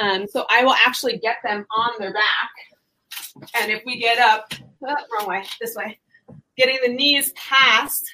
Um, 0.00 0.26
so 0.26 0.46
I 0.50 0.64
will 0.64 0.74
actually 0.74 1.18
get 1.18 1.36
them 1.44 1.64
on 1.76 1.90
their 2.00 2.12
back. 2.12 2.50
And 3.54 3.70
if 3.70 3.82
we 3.86 4.00
get 4.00 4.18
up, 4.18 4.52
oh, 4.84 4.96
wrong 5.16 5.28
way, 5.28 5.44
this 5.60 5.76
way, 5.76 6.00
getting 6.56 6.78
the 6.82 6.92
knees 6.92 7.32
past 7.34 8.10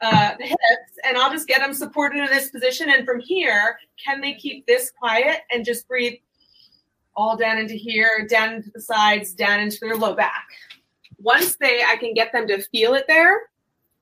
uh, 0.00 0.32
the 0.38 0.46
hips, 0.46 0.98
and 1.04 1.16
I'll 1.16 1.30
just 1.30 1.46
get 1.46 1.60
them 1.60 1.74
supported 1.74 2.18
in 2.18 2.26
this 2.26 2.50
position. 2.50 2.90
And 2.90 3.06
from 3.06 3.20
here, 3.20 3.78
can 4.02 4.20
they 4.20 4.34
keep 4.34 4.66
this 4.66 4.90
quiet 4.90 5.40
and 5.50 5.64
just 5.64 5.86
breathe 5.86 6.14
all 7.14 7.36
down 7.36 7.58
into 7.58 7.74
here, 7.74 8.26
down 8.28 8.54
into 8.54 8.70
the 8.74 8.80
sides, 8.80 9.32
down 9.32 9.60
into 9.60 9.78
their 9.80 9.96
low 9.96 10.14
back? 10.14 10.46
Once 11.18 11.56
they, 11.56 11.82
I 11.86 11.96
can 11.96 12.14
get 12.14 12.32
them 12.32 12.48
to 12.48 12.62
feel 12.62 12.94
it 12.94 13.04
there. 13.06 13.42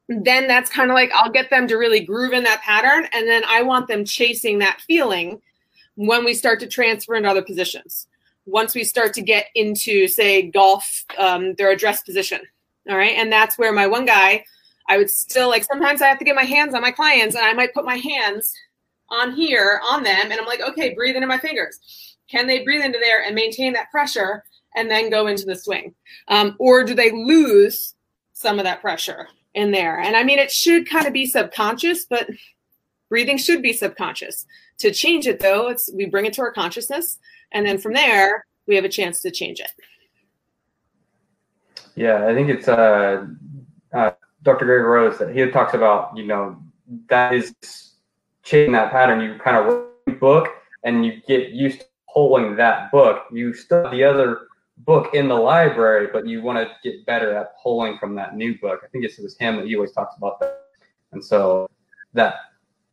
Then 0.09 0.49
that's 0.49 0.71
kind 0.71 0.91
of 0.91 0.95
like 0.95 1.11
I'll 1.15 1.31
get 1.31 1.51
them 1.51 1.69
to 1.69 1.77
really 1.77 2.01
groove 2.01 2.33
in 2.33 2.45
that 2.45 2.63
pattern, 2.63 3.07
and 3.13 3.29
then 3.29 3.43
I 3.47 3.63
want 3.63 3.87
them 3.87 4.05
chasing 4.05 4.59
that 4.59 4.81
feeling 4.81 5.41
when 5.95 6.25
we 6.25 6.35
start 6.35 6.61
to 6.61 6.67
transfer 6.67 7.15
into 7.15 7.29
other 7.29 7.43
positions. 7.43 8.07
Once 8.47 8.75
we 8.75 8.83
start 8.83 9.13
to 9.15 9.23
get 9.23 9.47
into, 9.55 10.09
say, 10.09 10.43
golf, 10.43 11.05
um, 11.19 11.55
their 11.55 11.71
address 11.71 12.03
position. 12.03 12.41
All 12.89 12.97
right. 12.97 13.15
And 13.17 13.31
that's 13.31 13.59
where 13.59 13.73
my 13.73 13.87
one 13.87 14.07
guy, 14.07 14.45
I 14.91 14.99
would 14.99 15.09
still 15.09 15.49
like 15.49 15.63
sometimes 15.63 16.03
I 16.03 16.09
have 16.09 16.19
to 16.19 16.25
get 16.25 16.35
my 16.35 16.43
hands 16.43 16.75
on 16.75 16.83
my 16.83 16.91
clients 16.91 17.37
and 17.37 17.45
I 17.45 17.53
might 17.53 17.73
put 17.73 17.85
my 17.85 17.95
hands 17.95 18.53
on 19.09 19.33
here 19.33 19.81
on 19.85 20.03
them 20.03 20.33
and 20.33 20.33
I'm 20.33 20.47
like, 20.47 20.61
okay, 20.61 20.95
breathe 20.95 21.15
into 21.15 21.29
my 21.29 21.39
fingers. 21.39 21.79
Can 22.29 22.49
they 22.49 22.65
breathe 22.65 22.83
into 22.83 22.99
there 23.01 23.23
and 23.23 23.37
maintain 23.37 23.73
that 23.75 23.91
pressure 23.93 24.43
and 24.75 24.91
then 24.91 25.09
go 25.09 25.29
into 25.29 25.45
the 25.45 25.55
swing? 25.55 25.95
Um, 26.27 26.57
or 26.59 26.83
do 26.83 26.95
they 26.95 27.13
lose 27.13 27.95
some 28.33 28.59
of 28.59 28.65
that 28.65 28.81
pressure 28.81 29.29
in 29.55 29.71
there? 29.71 30.01
And 30.01 30.17
I 30.17 30.25
mean, 30.25 30.41
it 30.41 30.51
should 30.51 30.91
kind 30.91 31.07
of 31.07 31.13
be 31.13 31.27
subconscious, 31.27 32.07
but 32.07 32.29
breathing 33.09 33.39
should 33.39 33.63
be 33.63 33.73
subconscious. 33.73 34.45
To 34.79 34.91
change 34.91 35.29
it 35.29 35.39
though, 35.39 35.69
it's 35.69 35.89
we 35.95 36.07
bring 36.07 36.27
it 36.27 36.33
to 36.33 36.43
our 36.43 36.53
consciousness 36.53 37.21
and 37.53 37.65
then 37.65 37.79
from 37.79 37.93
there 37.93 38.45
we 38.67 38.75
have 38.75 38.85
a 38.85 38.89
chance 38.89 39.23
to 39.23 39.31
change 39.31 39.61
it. 39.61 39.71
Yeah, 41.95 42.27
I 42.27 42.35
think 42.35 42.49
it's 42.51 42.67
uh, 42.67 43.27
uh 43.93 44.11
Dr. 44.43 44.65
Greg 44.65 44.83
Rose 44.83 45.19
that 45.19 45.35
he 45.35 45.45
talks 45.51 45.75
about, 45.75 46.17
you 46.17 46.27
know, 46.27 46.57
that 47.09 47.35
is 47.35 47.55
changing 48.43 48.73
that 48.73 48.91
pattern. 48.91 49.21
You 49.21 49.39
kind 49.39 49.57
of 49.57 49.85
read 50.07 50.21
book 50.21 50.49
and 50.85 51.05
you 51.05 51.21
get 51.27 51.51
used 51.51 51.81
to 51.81 51.87
pulling 52.13 52.57
that 52.57 52.91
book. 52.91 53.25
You 53.33 53.53
still 53.53 53.85
have 53.85 53.93
the 53.93 54.05
other 54.05 54.49
book 54.79 55.15
in 55.15 55.29
the 55.29 55.35
library, 55.35 56.09
but 56.13 56.27
you 56.27 56.43
want 56.43 56.59
to 56.59 56.75
get 56.83 57.05
better 57.07 57.35
at 57.35 57.53
pulling 57.63 57.99
from 57.99 58.15
that 58.17 58.37
new 58.37 58.59
book. 58.59 58.81
I 58.83 58.89
think 58.89 59.05
it 59.05 59.13
was 59.23 59.37
him 59.37 59.57
that 59.57 59.67
he 59.67 59.77
always 59.77 59.93
talks 59.93 60.17
about 60.17 60.41
that. 60.41 60.63
And 61.13 61.25
so 61.25 61.69
that 62.15 62.37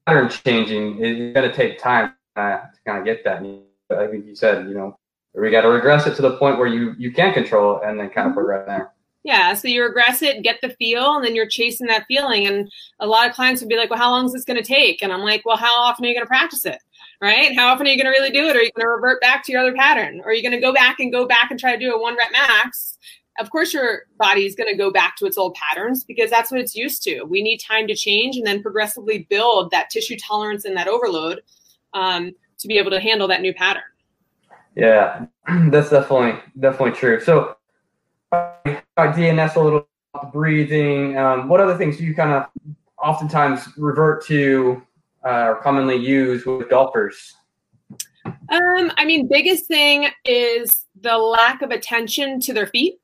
pattern 0.05 0.29
changing 0.29 1.03
is 1.03 1.33
going 1.33 1.49
to 1.49 1.53
take 1.53 1.79
time 1.79 2.13
to 2.35 2.69
kind 2.85 2.99
of 2.99 3.05
get 3.05 3.23
that. 3.23 3.43
I 3.89 4.07
think 4.07 4.25
you 4.25 4.35
said, 4.35 4.67
you 4.67 4.73
know, 4.73 4.97
we 5.33 5.51
got 5.51 5.61
to 5.61 5.69
regress 5.69 6.07
it 6.07 6.15
to 6.15 6.21
the 6.21 6.37
point 6.37 6.57
where 6.57 6.67
you 6.67 6.95
you 6.97 7.11
can 7.11 7.33
control 7.33 7.77
it 7.77 7.87
and 7.87 7.99
then 7.99 8.09
kind 8.09 8.27
of 8.27 8.31
mm-hmm. 8.31 8.45
progress 8.45 8.65
there. 8.67 8.91
Yeah, 9.27 9.53
so 9.55 9.67
you 9.67 9.83
regress 9.83 10.21
it, 10.21 10.41
get 10.41 10.61
the 10.61 10.69
feel, 10.69 11.17
and 11.17 11.25
then 11.25 11.35
you're 11.35 11.49
chasing 11.49 11.87
that 11.87 12.05
feeling. 12.07 12.47
And 12.47 12.71
a 13.01 13.05
lot 13.05 13.27
of 13.27 13.35
clients 13.35 13.61
would 13.61 13.67
be 13.67 13.75
like, 13.75 13.89
"Well, 13.89 13.99
how 13.99 14.11
long 14.11 14.25
is 14.25 14.31
this 14.31 14.45
going 14.45 14.57
to 14.57 14.63
take?" 14.63 15.03
And 15.03 15.11
I'm 15.11 15.21
like, 15.21 15.43
"Well, 15.45 15.57
how 15.57 15.81
often 15.81 16.05
are 16.05 16.07
you 16.07 16.15
going 16.15 16.25
to 16.25 16.29
practice 16.29 16.65
it? 16.65 16.79
Right? 17.21 17.53
How 17.53 17.73
often 17.73 17.85
are 17.87 17.89
you 17.89 18.01
going 18.01 18.13
to 18.13 18.17
really 18.17 18.31
do 18.31 18.47
it? 18.47 18.55
Are 18.55 18.61
you 18.61 18.71
going 18.71 18.85
to 18.85 18.89
revert 18.89 19.19
back 19.19 19.43
to 19.43 19.51
your 19.51 19.61
other 19.61 19.73
pattern? 19.73 20.21
Or 20.21 20.27
are 20.27 20.33
you 20.33 20.41
going 20.41 20.53
to 20.53 20.61
go 20.61 20.73
back 20.73 20.99
and 20.99 21.11
go 21.11 21.27
back 21.27 21.51
and 21.51 21.59
try 21.59 21.73
to 21.73 21.79
do 21.79 21.93
a 21.93 22.01
one 22.01 22.15
rep 22.15 22.31
max 22.31 22.97
of 23.39 23.49
course 23.49 23.73
your 23.73 24.03
body 24.17 24.45
is 24.45 24.55
going 24.55 24.69
to 24.69 24.77
go 24.77 24.91
back 24.91 25.15
to 25.17 25.25
its 25.25 25.37
old 25.37 25.55
patterns 25.55 26.03
because 26.03 26.29
that's 26.29 26.51
what 26.51 26.59
it's 26.59 26.75
used 26.75 27.03
to. 27.03 27.23
We 27.23 27.43
need 27.43 27.59
time 27.59 27.87
to 27.87 27.95
change 27.95 28.35
and 28.35 28.45
then 28.45 28.61
progressively 28.61 29.27
build 29.29 29.71
that 29.71 29.89
tissue 29.89 30.17
tolerance 30.17 30.65
and 30.65 30.75
that 30.75 30.87
overload 30.87 31.41
um, 31.93 32.31
to 32.59 32.67
be 32.67 32.77
able 32.77 32.91
to 32.91 32.99
handle 32.99 33.27
that 33.27 33.41
new 33.41 33.53
pattern. 33.53 33.83
Yeah, 34.75 35.25
that's 35.69 35.89
definitely 35.89 36.39
definitely 36.59 36.97
true. 36.97 37.19
So, 37.19 37.56
uh, 38.31 38.53
DNS 38.97 39.55
a 39.55 39.59
little 39.59 39.87
breathing. 40.31 41.17
Um, 41.17 41.47
what 41.47 41.59
other 41.59 41.77
things 41.77 41.97
do 41.97 42.03
you 42.03 42.15
kind 42.15 42.31
of 42.31 42.45
oftentimes 43.01 43.67
revert 43.77 44.25
to 44.25 44.81
uh, 45.25 45.47
or 45.49 45.55
commonly 45.61 45.95
use 45.95 46.45
with 46.45 46.69
golfers? 46.69 47.35
Um, 48.25 48.91
I 48.97 49.05
mean, 49.05 49.27
biggest 49.27 49.67
thing 49.67 50.09
is 50.25 50.85
the 51.01 51.17
lack 51.17 51.61
of 51.61 51.71
attention 51.71 52.39
to 52.41 52.53
their 52.53 52.67
feet. 52.67 52.99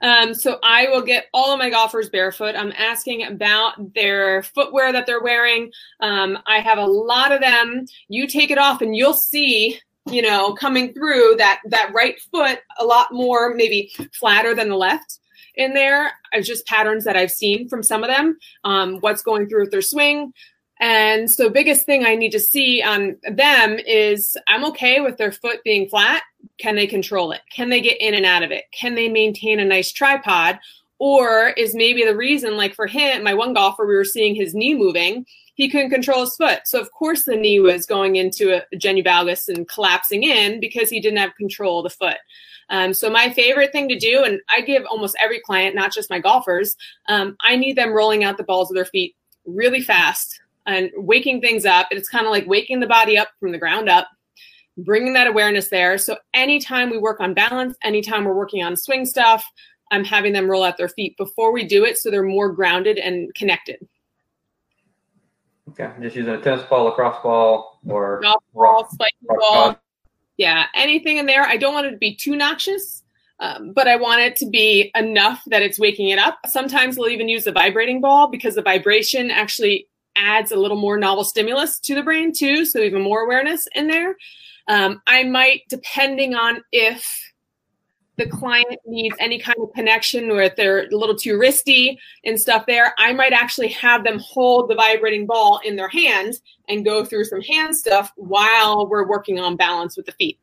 Um, 0.00 0.32
so 0.32 0.58
I 0.62 0.86
will 0.88 1.02
get 1.02 1.26
all 1.34 1.52
of 1.52 1.58
my 1.58 1.70
golfers 1.70 2.08
barefoot. 2.08 2.54
I'm 2.54 2.72
asking 2.76 3.24
about 3.24 3.94
their 3.94 4.44
footwear 4.44 4.92
that 4.92 5.06
they're 5.06 5.22
wearing. 5.22 5.72
Um, 6.00 6.38
I 6.46 6.60
have 6.60 6.78
a 6.78 6.86
lot 6.86 7.32
of 7.32 7.40
them. 7.40 7.84
You 8.08 8.28
take 8.28 8.52
it 8.52 8.58
off 8.58 8.80
and 8.80 8.94
you'll 8.94 9.12
see, 9.14 9.80
you 10.10 10.22
know, 10.22 10.54
coming 10.54 10.92
through 10.92 11.36
that 11.38 11.60
that 11.66 11.92
right 11.94 12.20
foot 12.32 12.60
a 12.78 12.84
lot 12.84 13.12
more 13.12 13.54
maybe 13.54 13.92
flatter 14.12 14.54
than 14.54 14.68
the 14.68 14.76
left 14.76 15.18
in 15.54 15.74
there. 15.74 16.12
It's 16.32 16.46
just 16.46 16.66
patterns 16.66 17.04
that 17.04 17.16
I've 17.16 17.32
seen 17.32 17.68
from 17.68 17.82
some 17.82 18.02
of 18.02 18.08
them. 18.08 18.38
Um, 18.64 18.98
what's 18.98 19.22
going 19.22 19.48
through 19.48 19.62
with 19.62 19.70
their 19.70 19.82
swing. 19.82 20.32
And 20.80 21.28
so, 21.30 21.50
biggest 21.50 21.86
thing 21.86 22.06
I 22.06 22.14
need 22.14 22.30
to 22.32 22.40
see 22.40 22.82
on 22.82 23.16
them 23.28 23.78
is 23.84 24.36
I'm 24.46 24.64
okay 24.66 25.00
with 25.00 25.16
their 25.16 25.32
foot 25.32 25.58
being 25.64 25.88
flat. 25.88 26.22
Can 26.58 26.76
they 26.76 26.86
control 26.86 27.32
it? 27.32 27.40
Can 27.52 27.68
they 27.68 27.80
get 27.80 28.00
in 28.00 28.14
and 28.14 28.24
out 28.24 28.44
of 28.44 28.52
it? 28.52 28.64
Can 28.72 28.94
they 28.94 29.08
maintain 29.08 29.58
a 29.58 29.64
nice 29.64 29.90
tripod? 29.90 30.58
Or 31.00 31.48
is 31.50 31.74
maybe 31.74 32.04
the 32.04 32.16
reason, 32.16 32.56
like 32.56 32.74
for 32.74 32.86
him, 32.86 33.24
my 33.24 33.34
one 33.34 33.54
golfer, 33.54 33.86
we 33.86 33.94
were 33.94 34.04
seeing 34.04 34.34
his 34.34 34.54
knee 34.54 34.74
moving, 34.74 35.26
he 35.58 35.68
couldn't 35.68 35.90
control 35.90 36.20
his 36.20 36.36
foot. 36.36 36.60
So, 36.66 36.80
of 36.80 36.92
course, 36.92 37.24
the 37.24 37.34
knee 37.34 37.58
was 37.58 37.84
going 37.84 38.14
into 38.14 38.54
a 38.54 38.76
genu 38.76 39.02
valgus 39.02 39.48
and 39.48 39.68
collapsing 39.68 40.22
in 40.22 40.60
because 40.60 40.88
he 40.88 41.00
didn't 41.00 41.18
have 41.18 41.34
control 41.34 41.80
of 41.80 41.82
the 41.82 41.96
foot. 41.96 42.16
Um, 42.70 42.94
so, 42.94 43.10
my 43.10 43.30
favorite 43.30 43.72
thing 43.72 43.88
to 43.88 43.98
do, 43.98 44.22
and 44.22 44.40
I 44.48 44.60
give 44.60 44.84
almost 44.88 45.16
every 45.20 45.40
client, 45.40 45.74
not 45.74 45.92
just 45.92 46.10
my 46.10 46.20
golfers, 46.20 46.76
um, 47.08 47.36
I 47.40 47.56
need 47.56 47.76
them 47.76 47.92
rolling 47.92 48.22
out 48.22 48.36
the 48.36 48.44
balls 48.44 48.70
of 48.70 48.76
their 48.76 48.84
feet 48.84 49.16
really 49.46 49.82
fast 49.82 50.40
and 50.64 50.90
waking 50.94 51.40
things 51.40 51.66
up. 51.66 51.88
It's 51.90 52.08
kind 52.08 52.24
of 52.24 52.30
like 52.30 52.46
waking 52.46 52.78
the 52.78 52.86
body 52.86 53.18
up 53.18 53.30
from 53.40 53.50
the 53.50 53.58
ground 53.58 53.88
up, 53.88 54.06
bringing 54.76 55.14
that 55.14 55.26
awareness 55.26 55.70
there. 55.70 55.98
So 55.98 56.18
anytime 56.34 56.88
we 56.88 56.98
work 56.98 57.18
on 57.18 57.34
balance, 57.34 57.76
anytime 57.82 58.24
we're 58.24 58.36
working 58.36 58.62
on 58.62 58.76
swing 58.76 59.06
stuff, 59.06 59.44
I'm 59.90 60.04
having 60.04 60.34
them 60.34 60.48
roll 60.48 60.62
out 60.62 60.76
their 60.76 60.88
feet 60.88 61.16
before 61.16 61.52
we 61.52 61.64
do 61.64 61.84
it 61.84 61.98
so 61.98 62.12
they're 62.12 62.22
more 62.22 62.52
grounded 62.52 62.98
and 62.98 63.34
connected. 63.34 63.88
Okay, 65.68 65.90
just 66.00 66.16
using 66.16 66.34
a 66.34 66.40
tennis 66.40 66.64
ball, 66.64 66.84
lacrosse 66.84 67.22
ball, 67.22 67.80
or 67.86 68.20
golf 68.20 68.42
ball, 68.54 68.88
spiky 68.90 69.16
ball. 69.26 69.78
Yeah, 70.36 70.66
anything 70.74 71.18
in 71.18 71.26
there. 71.26 71.42
I 71.42 71.56
don't 71.56 71.74
want 71.74 71.86
it 71.86 71.90
to 71.90 71.96
be 71.96 72.14
too 72.14 72.36
noxious, 72.36 73.02
um, 73.40 73.72
but 73.72 73.88
I 73.88 73.96
want 73.96 74.20
it 74.20 74.36
to 74.36 74.46
be 74.46 74.90
enough 74.94 75.42
that 75.46 75.62
it's 75.62 75.78
waking 75.78 76.08
it 76.08 76.18
up. 76.18 76.38
Sometimes 76.46 76.96
we'll 76.96 77.10
even 77.10 77.28
use 77.28 77.46
a 77.46 77.52
vibrating 77.52 78.00
ball 78.00 78.30
because 78.30 78.54
the 78.54 78.62
vibration 78.62 79.30
actually 79.30 79.88
adds 80.16 80.52
a 80.52 80.56
little 80.56 80.76
more 80.76 80.96
novel 80.96 81.24
stimulus 81.24 81.78
to 81.80 81.94
the 81.94 82.02
brain 82.02 82.32
too, 82.32 82.64
so 82.64 82.78
even 82.80 83.02
more 83.02 83.22
awareness 83.22 83.66
in 83.74 83.88
there. 83.88 84.16
Um, 84.68 85.02
I 85.06 85.24
might, 85.24 85.62
depending 85.68 86.34
on 86.34 86.62
if 86.72 87.32
the 88.18 88.26
client 88.26 88.78
needs 88.84 89.16
any 89.20 89.38
kind 89.38 89.56
of 89.62 89.72
connection 89.72 90.28
or 90.30 90.42
if 90.42 90.56
they're 90.56 90.88
a 90.88 90.96
little 90.96 91.14
too 91.14 91.38
risky 91.38 91.98
and 92.24 92.38
stuff 92.38 92.66
there, 92.66 92.92
I 92.98 93.12
might 93.12 93.32
actually 93.32 93.68
have 93.68 94.02
them 94.02 94.18
hold 94.18 94.68
the 94.68 94.74
vibrating 94.74 95.24
ball 95.24 95.60
in 95.64 95.76
their 95.76 95.88
hands 95.88 96.42
and 96.68 96.84
go 96.84 97.04
through 97.04 97.24
some 97.24 97.40
hand 97.40 97.76
stuff 97.76 98.12
while 98.16 98.88
we're 98.88 99.08
working 99.08 99.38
on 99.38 99.56
balance 99.56 99.96
with 99.96 100.06
the 100.06 100.12
feet 100.12 100.38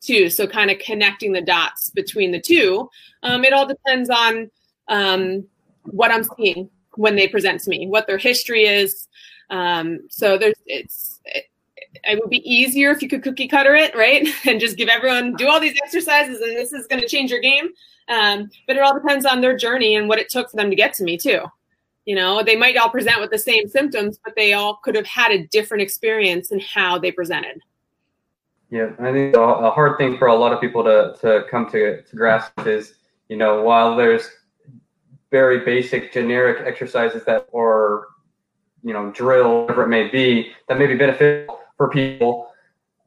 too. 0.00 0.28
So 0.28 0.48
kind 0.48 0.68
of 0.70 0.80
connecting 0.80 1.32
the 1.32 1.40
dots 1.40 1.90
between 1.90 2.32
the 2.32 2.40
two. 2.40 2.90
Um, 3.22 3.44
it 3.44 3.52
all 3.52 3.68
depends 3.68 4.10
on 4.10 4.50
um, 4.88 5.46
what 5.84 6.10
I'm 6.10 6.24
seeing 6.36 6.68
when 6.96 7.14
they 7.14 7.28
present 7.28 7.60
to 7.62 7.70
me, 7.70 7.86
what 7.86 8.08
their 8.08 8.18
history 8.18 8.64
is. 8.64 9.06
Um, 9.48 10.00
so 10.10 10.36
there's 10.36 10.56
it's 10.66 11.11
it, 12.04 12.18
would 12.20 12.30
be 12.30 12.48
easier 12.48 12.90
if 12.90 13.02
you 13.02 13.08
could 13.08 13.22
cookie 13.22 13.48
cutter 13.48 13.74
it, 13.74 13.94
right? 13.96 14.26
and 14.46 14.60
just 14.60 14.76
give 14.76 14.88
everyone 14.88 15.34
do 15.34 15.48
all 15.48 15.60
these 15.60 15.78
exercises 15.82 16.40
and 16.40 16.56
this 16.56 16.72
is 16.72 16.86
going 16.86 17.00
to 17.00 17.08
change 17.08 17.30
your 17.30 17.40
game. 17.40 17.68
Um, 18.08 18.50
but 18.66 18.76
it 18.76 18.82
all 18.82 18.94
depends 18.94 19.24
on 19.24 19.40
their 19.40 19.56
journey 19.56 19.96
and 19.96 20.08
what 20.08 20.18
it 20.18 20.28
took 20.28 20.50
for 20.50 20.56
them 20.56 20.70
to 20.70 20.76
get 20.76 20.94
to 20.94 21.04
me 21.04 21.16
too. 21.16 21.40
You 22.04 22.16
know, 22.16 22.42
they 22.42 22.56
might 22.56 22.76
all 22.76 22.90
present 22.90 23.20
with 23.20 23.30
the 23.30 23.38
same 23.38 23.68
symptoms, 23.68 24.18
but 24.24 24.34
they 24.34 24.54
all 24.54 24.80
could 24.82 24.96
have 24.96 25.06
had 25.06 25.30
a 25.30 25.46
different 25.46 25.82
experience 25.82 26.50
in 26.50 26.58
how 26.58 26.98
they 26.98 27.12
presented. 27.12 27.60
Yeah, 28.70 28.90
I 28.98 29.12
think 29.12 29.36
a 29.36 29.70
hard 29.70 29.98
thing 29.98 30.18
for 30.18 30.28
a 30.28 30.34
lot 30.34 30.52
of 30.52 30.60
people 30.60 30.82
to, 30.82 31.14
to 31.20 31.44
come 31.50 31.70
to, 31.70 32.02
to 32.02 32.16
grasp 32.16 32.66
is, 32.66 32.94
you 33.28 33.36
know, 33.36 33.62
while 33.62 33.96
there's 33.96 34.28
very 35.32 35.64
basic 35.64 36.12
generic 36.12 36.66
exercises 36.66 37.24
that 37.24 37.48
or 37.52 38.08
you 38.84 38.92
know 38.92 39.10
drill 39.12 39.62
whatever 39.62 39.84
it 39.84 39.88
may 39.88 40.08
be 40.08 40.52
that 40.68 40.78
may 40.78 40.86
be 40.86 40.94
beneficial 40.94 41.58
for 41.82 41.90
people 41.90 42.48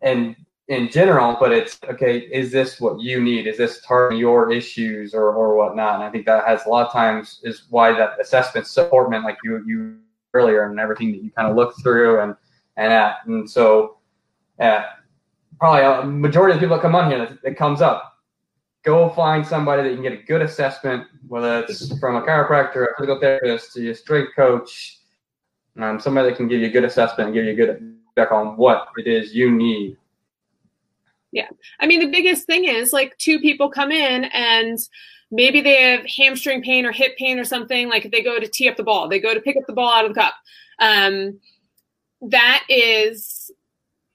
and 0.01 0.35
in 0.67 0.89
general 0.89 1.37
but 1.39 1.53
it's 1.53 1.79
okay 1.85 2.19
is 2.39 2.51
this 2.51 2.81
what 2.81 2.99
you 2.99 3.23
need? 3.23 3.47
Is 3.47 3.57
this 3.57 3.81
targeting 3.81 4.19
your 4.19 4.51
issues 4.51 5.13
or 5.13 5.31
or 5.33 5.55
whatnot? 5.55 5.95
And 5.95 6.03
i 6.03 6.09
think 6.09 6.25
that 6.25 6.45
has 6.45 6.65
a 6.65 6.69
lot 6.69 6.87
of 6.87 6.91
times 6.91 7.39
is 7.43 7.67
why 7.69 7.93
that 7.93 8.19
assessment 8.19 8.67
support 8.67 9.09
like 9.11 9.37
you 9.45 9.63
you 9.65 9.97
earlier 10.33 10.63
and 10.69 10.77
everything 10.77 11.13
that 11.13 11.23
you 11.23 11.31
kind 11.31 11.47
of 11.47 11.55
look 11.55 11.71
through 11.81 12.19
and 12.19 12.35
and 12.75 12.91
at. 12.91 13.15
And 13.27 13.49
so 13.49 13.97
yeah 14.59 14.85
probably 15.57 15.83
a 15.83 16.05
majority 16.05 16.53
of 16.55 16.59
people 16.59 16.75
that 16.75 16.81
come 16.81 16.95
on 16.95 17.09
here 17.09 17.39
that, 17.43 17.55
comes 17.55 17.81
up. 17.81 18.01
Go 18.83 19.09
find 19.09 19.47
somebody 19.47 19.83
that 19.83 19.89
you 19.89 19.95
can 19.95 20.03
get 20.03 20.19
a 20.19 20.23
good 20.31 20.41
assessment, 20.41 21.07
whether 21.29 21.61
it's 21.61 21.97
from 21.97 22.17
a 22.17 22.21
chiropractor, 22.21 22.87
a 22.87 22.95
physical 22.97 23.21
therapist, 23.21 23.77
a 23.77 23.95
strength 23.95 24.35
coach, 24.35 24.99
um, 25.79 25.97
somebody 25.97 26.29
that 26.29 26.35
can 26.35 26.49
give 26.49 26.59
you 26.59 26.67
a 26.67 26.75
good 26.77 26.83
assessment 26.83 27.27
and 27.27 27.33
give 27.33 27.45
you 27.45 27.53
a 27.53 27.55
good 27.55 27.95
feedback 28.15 28.31
on 28.31 28.57
what 28.57 28.87
it 28.97 29.07
is 29.07 29.33
you 29.33 29.51
need. 29.51 29.97
Yeah. 31.31 31.49
I 31.79 31.87
mean, 31.87 31.99
the 31.99 32.11
biggest 32.11 32.45
thing 32.45 32.65
is 32.65 32.93
like 32.93 33.17
two 33.17 33.39
people 33.39 33.69
come 33.69 33.91
in 33.91 34.25
and 34.25 34.79
maybe 35.31 35.61
they 35.61 35.81
have 35.81 36.05
hamstring 36.05 36.63
pain 36.63 36.85
or 36.85 36.91
hip 36.91 37.17
pain 37.17 37.37
or 37.37 37.43
something. 37.43 37.89
Like 37.89 38.09
they 38.11 38.23
go 38.23 38.39
to 38.39 38.47
tee 38.47 38.69
up 38.69 38.77
the 38.77 38.83
ball, 38.83 39.09
they 39.09 39.19
go 39.19 39.33
to 39.33 39.41
pick 39.41 39.57
up 39.57 39.63
the 39.67 39.73
ball 39.73 39.91
out 39.91 40.05
of 40.05 40.13
the 40.13 40.21
cup. 40.21 40.33
Um, 40.79 41.39
that 42.21 42.63
is 42.69 43.51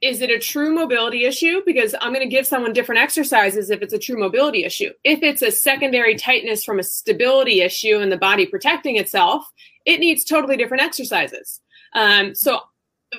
is 0.00 0.22
it 0.22 0.30
a 0.30 0.38
true 0.38 0.74
mobility 0.74 1.26
issue? 1.26 1.60
Because 1.66 1.94
I'm 2.00 2.14
going 2.14 2.24
to 2.24 2.34
give 2.34 2.46
someone 2.46 2.72
different 2.72 3.02
exercises 3.02 3.68
if 3.68 3.82
it's 3.82 3.92
a 3.92 3.98
true 3.98 4.18
mobility 4.18 4.64
issue. 4.64 4.92
If 5.04 5.22
it's 5.22 5.42
a 5.42 5.50
secondary 5.50 6.14
tightness 6.14 6.64
from 6.64 6.78
a 6.78 6.82
stability 6.82 7.60
issue 7.60 7.98
and 7.98 8.10
the 8.10 8.16
body 8.16 8.46
protecting 8.46 8.96
itself, 8.96 9.44
it 9.84 10.00
needs 10.00 10.24
totally 10.24 10.56
different 10.56 10.82
exercises. 10.82 11.60
Um, 11.92 12.34
so 12.34 12.60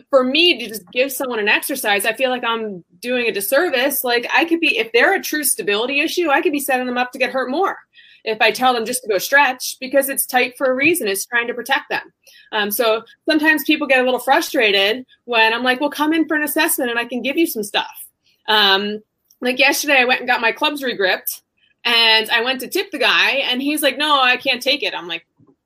for 0.09 0.23
me 0.23 0.57
to 0.59 0.67
just 0.67 0.89
give 0.91 1.11
someone 1.11 1.39
an 1.39 1.47
exercise, 1.47 2.05
I 2.05 2.13
feel 2.13 2.29
like 2.29 2.43
I'm 2.43 2.83
doing 2.99 3.27
a 3.27 3.31
disservice. 3.31 4.03
Like 4.03 4.27
I 4.33 4.45
could 4.45 4.59
be, 4.59 4.77
if 4.77 4.91
they're 4.91 5.15
a 5.15 5.21
true 5.21 5.43
stability 5.43 5.99
issue, 6.01 6.29
I 6.29 6.41
could 6.41 6.51
be 6.51 6.59
setting 6.59 6.87
them 6.87 6.97
up 6.97 7.11
to 7.11 7.19
get 7.19 7.31
hurt 7.31 7.49
more 7.49 7.77
if 8.23 8.39
I 8.41 8.51
tell 8.51 8.73
them 8.73 8.85
just 8.85 9.01
to 9.03 9.09
go 9.09 9.17
stretch 9.17 9.77
because 9.79 10.09
it's 10.09 10.25
tight 10.25 10.57
for 10.57 10.67
a 10.67 10.75
reason. 10.75 11.07
It's 11.07 11.25
trying 11.25 11.47
to 11.47 11.53
protect 11.53 11.89
them. 11.89 12.13
Um, 12.51 12.71
so 12.71 13.03
sometimes 13.27 13.63
people 13.63 13.87
get 13.87 13.99
a 13.99 14.03
little 14.03 14.19
frustrated 14.19 15.05
when 15.25 15.53
I'm 15.53 15.63
like, 15.63 15.81
well, 15.81 15.89
come 15.89 16.13
in 16.13 16.27
for 16.27 16.35
an 16.35 16.43
assessment 16.43 16.91
and 16.91 16.99
I 16.99 17.05
can 17.05 17.21
give 17.21 17.37
you 17.37 17.47
some 17.47 17.63
stuff. 17.63 18.07
Um, 18.47 18.99
like 19.41 19.59
yesterday, 19.59 19.97
I 19.99 20.05
went 20.05 20.21
and 20.21 20.29
got 20.29 20.41
my 20.41 20.51
clubs 20.51 20.83
regripped 20.83 21.41
and 21.83 22.29
I 22.29 22.43
went 22.43 22.59
to 22.61 22.67
tip 22.67 22.91
the 22.91 22.99
guy 22.99 23.31
and 23.31 23.61
he's 23.61 23.81
like, 23.81 23.97
no, 23.97 24.21
I 24.21 24.37
can't 24.37 24.61
take 24.61 24.83
it. 24.83 24.93
I'm 24.93 25.07
like, 25.07 25.25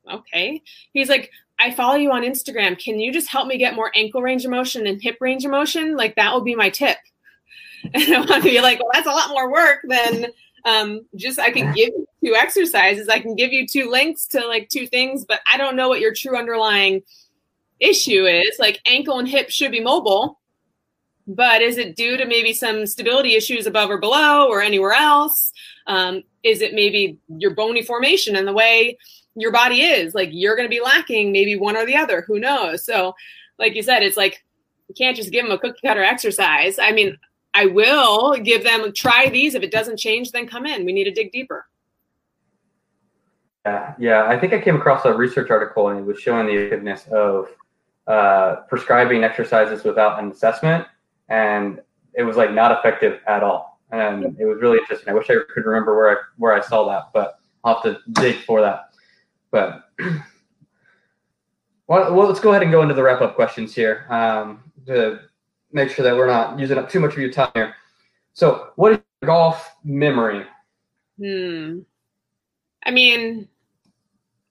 okay. 0.10 0.62
He's 0.94 1.10
like, 1.10 1.32
I 1.60 1.72
follow 1.72 1.96
you 1.96 2.12
on 2.12 2.24
Instagram. 2.24 2.78
Can 2.78 3.00
you 3.00 3.14
just 3.14 3.30
help 3.30 3.48
me 3.48 3.58
get 3.58 3.76
more 3.76 3.92
ankle 3.96 4.22
range 4.22 4.46
of 4.46 4.52
motion 4.52 4.88
and 4.88 5.02
hip 5.02 5.18
range 5.22 5.46
of 5.46 5.52
motion? 5.52 5.96
Like 5.96 6.16
that 6.16 6.34
will 6.34 6.42
be 6.42 6.56
my 6.56 6.70
tip. 6.70 6.98
And 7.94 8.16
I 8.16 8.20
want 8.20 8.32
to 8.32 8.42
be 8.42 8.60
like, 8.62 8.80
well, 8.80 8.90
that's 8.94 9.06
a 9.06 9.12
lot 9.12 9.30
more 9.30 9.52
work 9.52 9.82
than 9.88 10.26
um, 10.66 11.06
just 11.16 11.38
I 11.38 11.52
can 11.52 11.72
give 11.74 11.90
you 11.90 12.08
two 12.26 12.34
exercises. 12.34 13.08
I 13.08 13.20
can 13.20 13.36
give 13.36 13.54
you 13.54 13.68
two 13.68 13.92
links 13.92 14.26
to 14.30 14.46
like 14.48 14.70
two 14.70 14.88
things, 14.88 15.24
but 15.24 15.40
I 15.52 15.58
don't 15.58 15.76
know 15.76 15.88
what 15.88 16.00
your 16.00 16.12
true 16.12 16.36
underlying 16.36 17.04
issue 17.80 18.26
is. 18.26 18.58
Like 18.58 18.82
ankle 18.88 19.20
and 19.20 19.28
hip 19.28 19.52
should 19.52 19.72
be 19.72 19.82
mobile, 19.82 20.40
but 21.28 21.62
is 21.62 21.78
it 21.78 21.96
due 21.96 22.18
to 22.18 22.26
maybe 22.26 22.54
some 22.54 22.88
stability 22.88 23.36
issues 23.36 23.68
above 23.68 23.92
or 23.92 24.00
below 24.00 24.48
or 24.48 24.62
anywhere 24.62 24.94
else? 24.94 25.52
Um, 25.86 26.24
is 26.44 26.62
it 26.62 26.74
maybe 26.74 27.20
your 27.28 27.54
bony 27.54 27.84
formation 27.84 28.36
and 28.36 28.48
the 28.48 28.54
way 28.54 28.98
your 29.36 29.52
body 29.52 29.82
is? 29.82 30.16
Like 30.16 30.30
you're 30.32 30.56
going 30.56 30.68
to 30.68 30.76
be 30.76 30.82
lacking 30.82 31.32
maybe 31.32 31.56
one 31.56 31.78
or 31.78 31.86
the 31.86 31.96
other. 31.96 32.24
Who 32.28 32.40
knows? 32.40 32.86
So, 32.86 33.16
like 33.60 33.76
you 33.76 33.84
said, 33.84 34.04
it's 34.04 34.18
like 34.18 34.44
you 34.88 34.96
can't 34.96 35.16
just 35.16 35.32
give 35.32 35.46
them 35.46 35.54
a 35.54 35.58
cookie 35.58 35.80
cutter 35.86 36.04
exercise. 36.04 36.80
I 36.80 36.92
mean, 36.92 37.18
I 37.54 37.68
will 37.68 38.36
give 38.38 38.64
them 38.64 38.92
try 38.94 39.30
these. 39.30 39.56
If 39.56 39.64
it 39.64 39.72
doesn't 39.72 39.98
change, 39.98 40.32
then 40.32 40.48
come 40.48 40.66
in. 40.66 40.86
We 40.86 40.94
need 40.94 41.06
to 41.06 41.12
dig 41.12 41.32
deeper. 41.32 41.66
Yeah, 43.66 43.96
yeah. 43.98 44.26
I 44.26 44.38
think 44.38 44.54
I 44.54 44.62
came 44.62 44.76
across 44.76 45.06
a 45.06 45.14
research 45.14 45.50
article 45.50 45.90
and 45.90 46.00
it 46.00 46.06
was 46.06 46.20
showing 46.20 46.46
the 46.46 46.54
effectiveness 46.54 47.08
of 47.08 47.48
uh, 48.08 48.58
prescribing 48.70 49.24
exercises 49.24 49.84
without 49.84 50.22
an 50.22 50.32
assessment, 50.32 50.86
and 51.30 51.82
it 52.14 52.24
was 52.24 52.38
like 52.38 52.52
not 52.52 52.72
effective 52.78 53.20
at 53.28 53.42
all. 53.42 53.80
And 53.92 54.38
it 54.40 54.46
was 54.46 54.60
really 54.62 54.78
interesting. 54.78 55.10
I 55.10 55.14
wish 55.14 55.30
I 55.30 55.36
could 55.52 55.66
remember 55.66 55.96
where 55.96 56.12
I 56.12 56.16
where 56.38 56.54
I 56.54 56.62
saw 56.62 56.88
that, 56.90 57.10
but 57.14 57.40
I'll 57.64 57.82
have 57.82 57.84
to 57.84 58.00
dig 58.22 58.38
for 58.44 58.62
that. 58.62 58.85
But 59.56 59.90
well, 61.88 62.28
let's 62.28 62.42
go 62.42 62.50
ahead 62.50 62.62
and 62.62 62.74
go 62.74 62.82
into 62.82 62.94
the 62.94 63.02
wrap 63.02 63.22
up 63.22 63.36
questions 63.36 63.74
here 63.74 64.06
um, 64.10 64.70
to 64.86 65.22
make 65.72 65.90
sure 65.92 66.04
that 66.04 66.18
we're 66.18 66.28
not 66.28 66.60
using 66.60 66.78
up 66.78 66.90
too 66.90 67.00
much 67.00 67.14
of 67.14 67.20
your 67.20 67.32
time 67.32 67.52
here. 67.56 67.74
So, 68.34 68.72
what 68.76 68.92
is 68.92 69.00
your 69.22 69.28
golf 69.28 69.74
memory? 69.86 70.46
Hmm. 71.18 71.80
I 72.86 72.92
mean, 72.92 73.48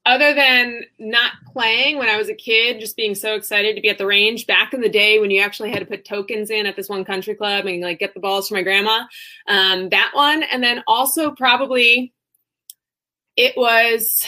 other 0.07 0.33
than 0.33 0.85
not 0.99 1.33
playing 1.53 1.99
when 1.99 2.09
I 2.09 2.17
was 2.17 2.31
a 2.31 2.35
kid, 2.35 2.81
just 2.81 2.97
being 2.97 3.15
so 3.15 3.35
excited 3.35 3.77
to 3.77 3.83
be 3.83 3.91
at 3.91 3.99
the 3.99 4.07
range 4.07 4.47
back 4.47 4.73
in 4.73 4.81
the 4.81 4.89
day 4.89 5.19
when 5.19 5.31
you 5.31 5.43
actually 5.43 5.71
had 5.71 5.81
to 5.81 5.87
put 5.87 6.07
tokens 6.07 6.49
in 6.49 6.65
at 6.65 6.77
this 6.77 6.89
one 6.89 7.05
country 7.05 7.35
club 7.35 7.67
and 7.67 7.83
like 7.83 7.99
get 7.99 8.15
the 8.15 8.21
balls 8.21 8.49
for 8.49 8.55
my 8.55 8.63
grandma. 8.63 9.05
Um, 9.49 9.91
that 9.91 10.13
one. 10.15 10.45
And 10.45 10.65
then 10.65 10.83
also 10.87 11.31
probably 11.33 12.15
it 13.37 13.55
was 13.55 14.27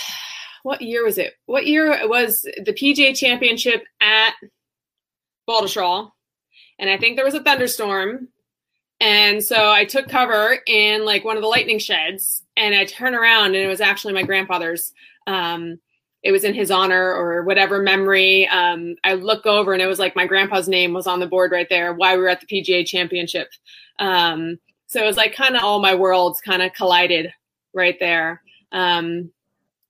what 0.66 0.82
year 0.82 1.04
was 1.04 1.16
it? 1.16 1.34
What 1.46 1.68
year 1.68 2.08
was 2.08 2.42
the 2.42 2.72
PGA 2.72 3.16
championship 3.16 3.84
at 4.00 4.32
Baltusrol. 5.48 6.10
And 6.80 6.90
I 6.90 6.98
think 6.98 7.14
there 7.14 7.24
was 7.24 7.34
a 7.34 7.42
thunderstorm. 7.42 8.26
And 9.00 9.40
so 9.44 9.70
I 9.70 9.84
took 9.84 10.08
cover 10.08 10.58
in 10.66 11.04
like 11.04 11.24
one 11.24 11.36
of 11.36 11.42
the 11.42 11.48
lightning 11.48 11.78
sheds 11.78 12.42
and 12.56 12.74
I 12.74 12.84
turned 12.84 13.14
around 13.14 13.54
and 13.54 13.64
it 13.64 13.68
was 13.68 13.80
actually 13.80 14.12
my 14.12 14.24
grandfather's 14.24 14.92
um, 15.28 15.78
it 16.24 16.32
was 16.32 16.42
in 16.42 16.52
his 16.52 16.72
honor 16.72 17.14
or 17.14 17.44
whatever 17.44 17.80
memory. 17.80 18.48
Um, 18.48 18.96
I 19.04 19.14
look 19.14 19.46
over 19.46 19.72
and 19.72 19.80
it 19.80 19.86
was 19.86 20.00
like 20.00 20.16
my 20.16 20.26
grandpa's 20.26 20.66
name 20.66 20.92
was 20.92 21.06
on 21.06 21.20
the 21.20 21.28
board 21.28 21.52
right 21.52 21.68
there 21.70 21.94
while 21.94 22.16
we 22.16 22.22
were 22.22 22.28
at 22.28 22.40
the 22.40 22.46
PGA 22.48 22.84
championship. 22.84 23.50
Um, 24.00 24.58
so 24.88 25.00
it 25.00 25.06
was 25.06 25.16
like 25.16 25.32
kind 25.32 25.54
of 25.54 25.62
all 25.62 25.78
my 25.78 25.94
worlds 25.94 26.40
kind 26.40 26.60
of 26.60 26.72
collided 26.72 27.32
right 27.72 27.96
there. 28.00 28.42
Um, 28.72 29.30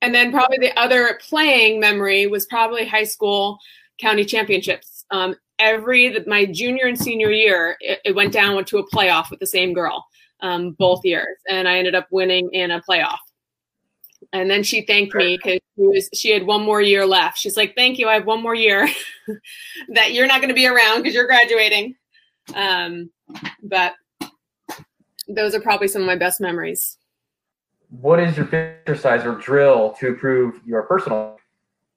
and 0.07 0.15
then 0.15 0.31
probably 0.31 0.59
the 0.59 0.79
other 0.79 1.19
playing 1.29 1.81
memory 1.81 2.29
was 2.29 2.47
probably 2.47 2.87
high 2.87 3.03
school 3.03 3.59
county 4.01 4.25
championships. 4.25 5.05
Um, 5.11 5.35
every 5.59 6.11
the, 6.11 6.23
my 6.29 6.47
junior 6.47 6.87
and 6.87 6.97
senior 6.97 7.33
year, 7.33 7.77
it, 7.81 7.99
it, 8.05 8.15
went 8.15 8.33
down 8.33 8.65
to 8.67 8.79
a 8.79 8.89
playoff 8.89 9.31
with 9.31 9.41
the 9.41 9.49
same 9.49 9.75
girl 9.75 10.07
um, 10.43 10.77
both 10.79 11.05
years, 11.05 11.37
and 11.49 11.67
I 11.67 11.79
ended 11.79 11.97
up 11.97 12.07
winning 12.13 12.49
in 12.53 12.71
a 12.71 12.81
playoff. 12.89 13.19
And 14.33 14.49
then 14.49 14.63
she 14.63 14.83
thanked 14.83 15.13
me 15.17 15.39
because 15.43 15.59
she, 15.75 15.83
was, 15.83 16.09
she 16.15 16.31
had 16.31 16.47
one 16.47 16.63
more 16.63 16.81
year 16.81 17.05
left. 17.05 17.37
She's 17.37 17.57
like, 17.57 17.75
"Thank 17.75 17.99
you, 17.99 18.09
I 18.09 18.15
have 18.15 18.27
one 18.27 18.45
more 18.45 18.55
year 18.55 18.89
that 19.89 20.13
you're 20.13 20.29
not 20.29 20.41
going 20.41 20.51
to 20.51 20.55
be 20.55 20.69
around 20.69 21.03
because 21.03 21.15
you're 21.15 21.27
graduating." 21.27 21.97
Um, 22.55 23.11
but 23.61 23.95
those 25.27 25.53
are 25.57 25.61
probably 25.61 25.89
some 25.89 26.03
of 26.03 26.07
my 26.07 26.17
best 26.17 26.41
memories. 26.41 26.97
What 27.91 28.21
is 28.21 28.37
your 28.37 28.49
exercise 28.55 29.25
or 29.25 29.37
drill 29.37 29.95
to 30.01 30.09
improve 30.09 30.61
your 30.67 30.83
personal? 30.83 31.39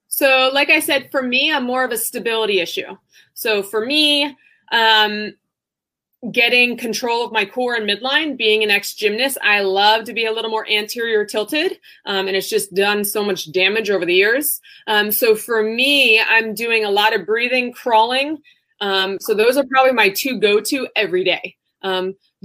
So, 0.07 0.49
like 0.53 0.69
I 0.69 0.79
said, 0.79 1.11
for 1.11 1.21
me, 1.21 1.51
I'm 1.51 1.63
more 1.63 1.83
of 1.83 1.91
a 1.91 1.97
stability 1.97 2.59
issue. 2.59 2.97
So, 3.33 3.61
for 3.61 3.85
me, 3.85 4.35
um, 4.71 5.33
getting 6.31 6.77
control 6.77 7.25
of 7.25 7.31
my 7.31 7.45
core 7.45 7.75
and 7.75 7.89
midline. 7.89 8.37
Being 8.37 8.63
an 8.63 8.69
ex 8.69 8.93
gymnast, 8.93 9.37
I 9.41 9.61
love 9.61 10.03
to 10.05 10.13
be 10.13 10.25
a 10.25 10.31
little 10.31 10.51
more 10.51 10.67
anterior 10.69 11.25
tilted, 11.25 11.79
um, 12.05 12.27
and 12.27 12.35
it's 12.35 12.49
just 12.49 12.73
done 12.73 13.05
so 13.05 13.23
much 13.23 13.51
damage 13.51 13.89
over 13.89 14.05
the 14.05 14.13
years. 14.13 14.59
Um, 14.87 15.11
so 15.11 15.35
for 15.35 15.63
me, 15.63 16.19
I'm 16.19 16.53
doing 16.53 16.83
a 16.83 16.91
lot 16.91 17.15
of 17.15 17.25
breathing, 17.25 17.71
crawling. 17.71 18.39
Um, 18.81 19.17
so 19.19 19.33
those 19.33 19.57
are 19.57 19.65
probably 19.65 19.93
my 19.93 20.09
two 20.09 20.39
go 20.39 20.59
to 20.61 20.87
every 20.95 21.23
day. 21.23 21.55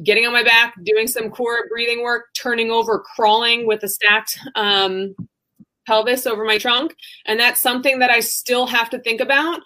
Getting 0.03 0.27
on 0.27 0.33
my 0.33 0.43
back, 0.43 0.75
doing 0.83 1.07
some 1.07 1.31
core 1.31 1.69
breathing 1.69 2.03
work, 2.03 2.27
turning 2.35 2.71
over, 2.71 2.99
crawling 2.99 3.67
with 3.67 3.83
a 3.85 3.89
stacked 3.89 4.39
um, 4.57 5.15
pelvis 5.87 6.27
over 6.27 6.45
my 6.45 6.59
trunk. 6.59 6.97
And 7.27 7.39
that's 7.39 7.61
something 7.61 8.01
that 8.01 8.11
I 8.11 8.21
still 8.21 8.67
have 8.67 8.91
to 8.91 8.99
think 8.99 9.21
about 9.21 9.61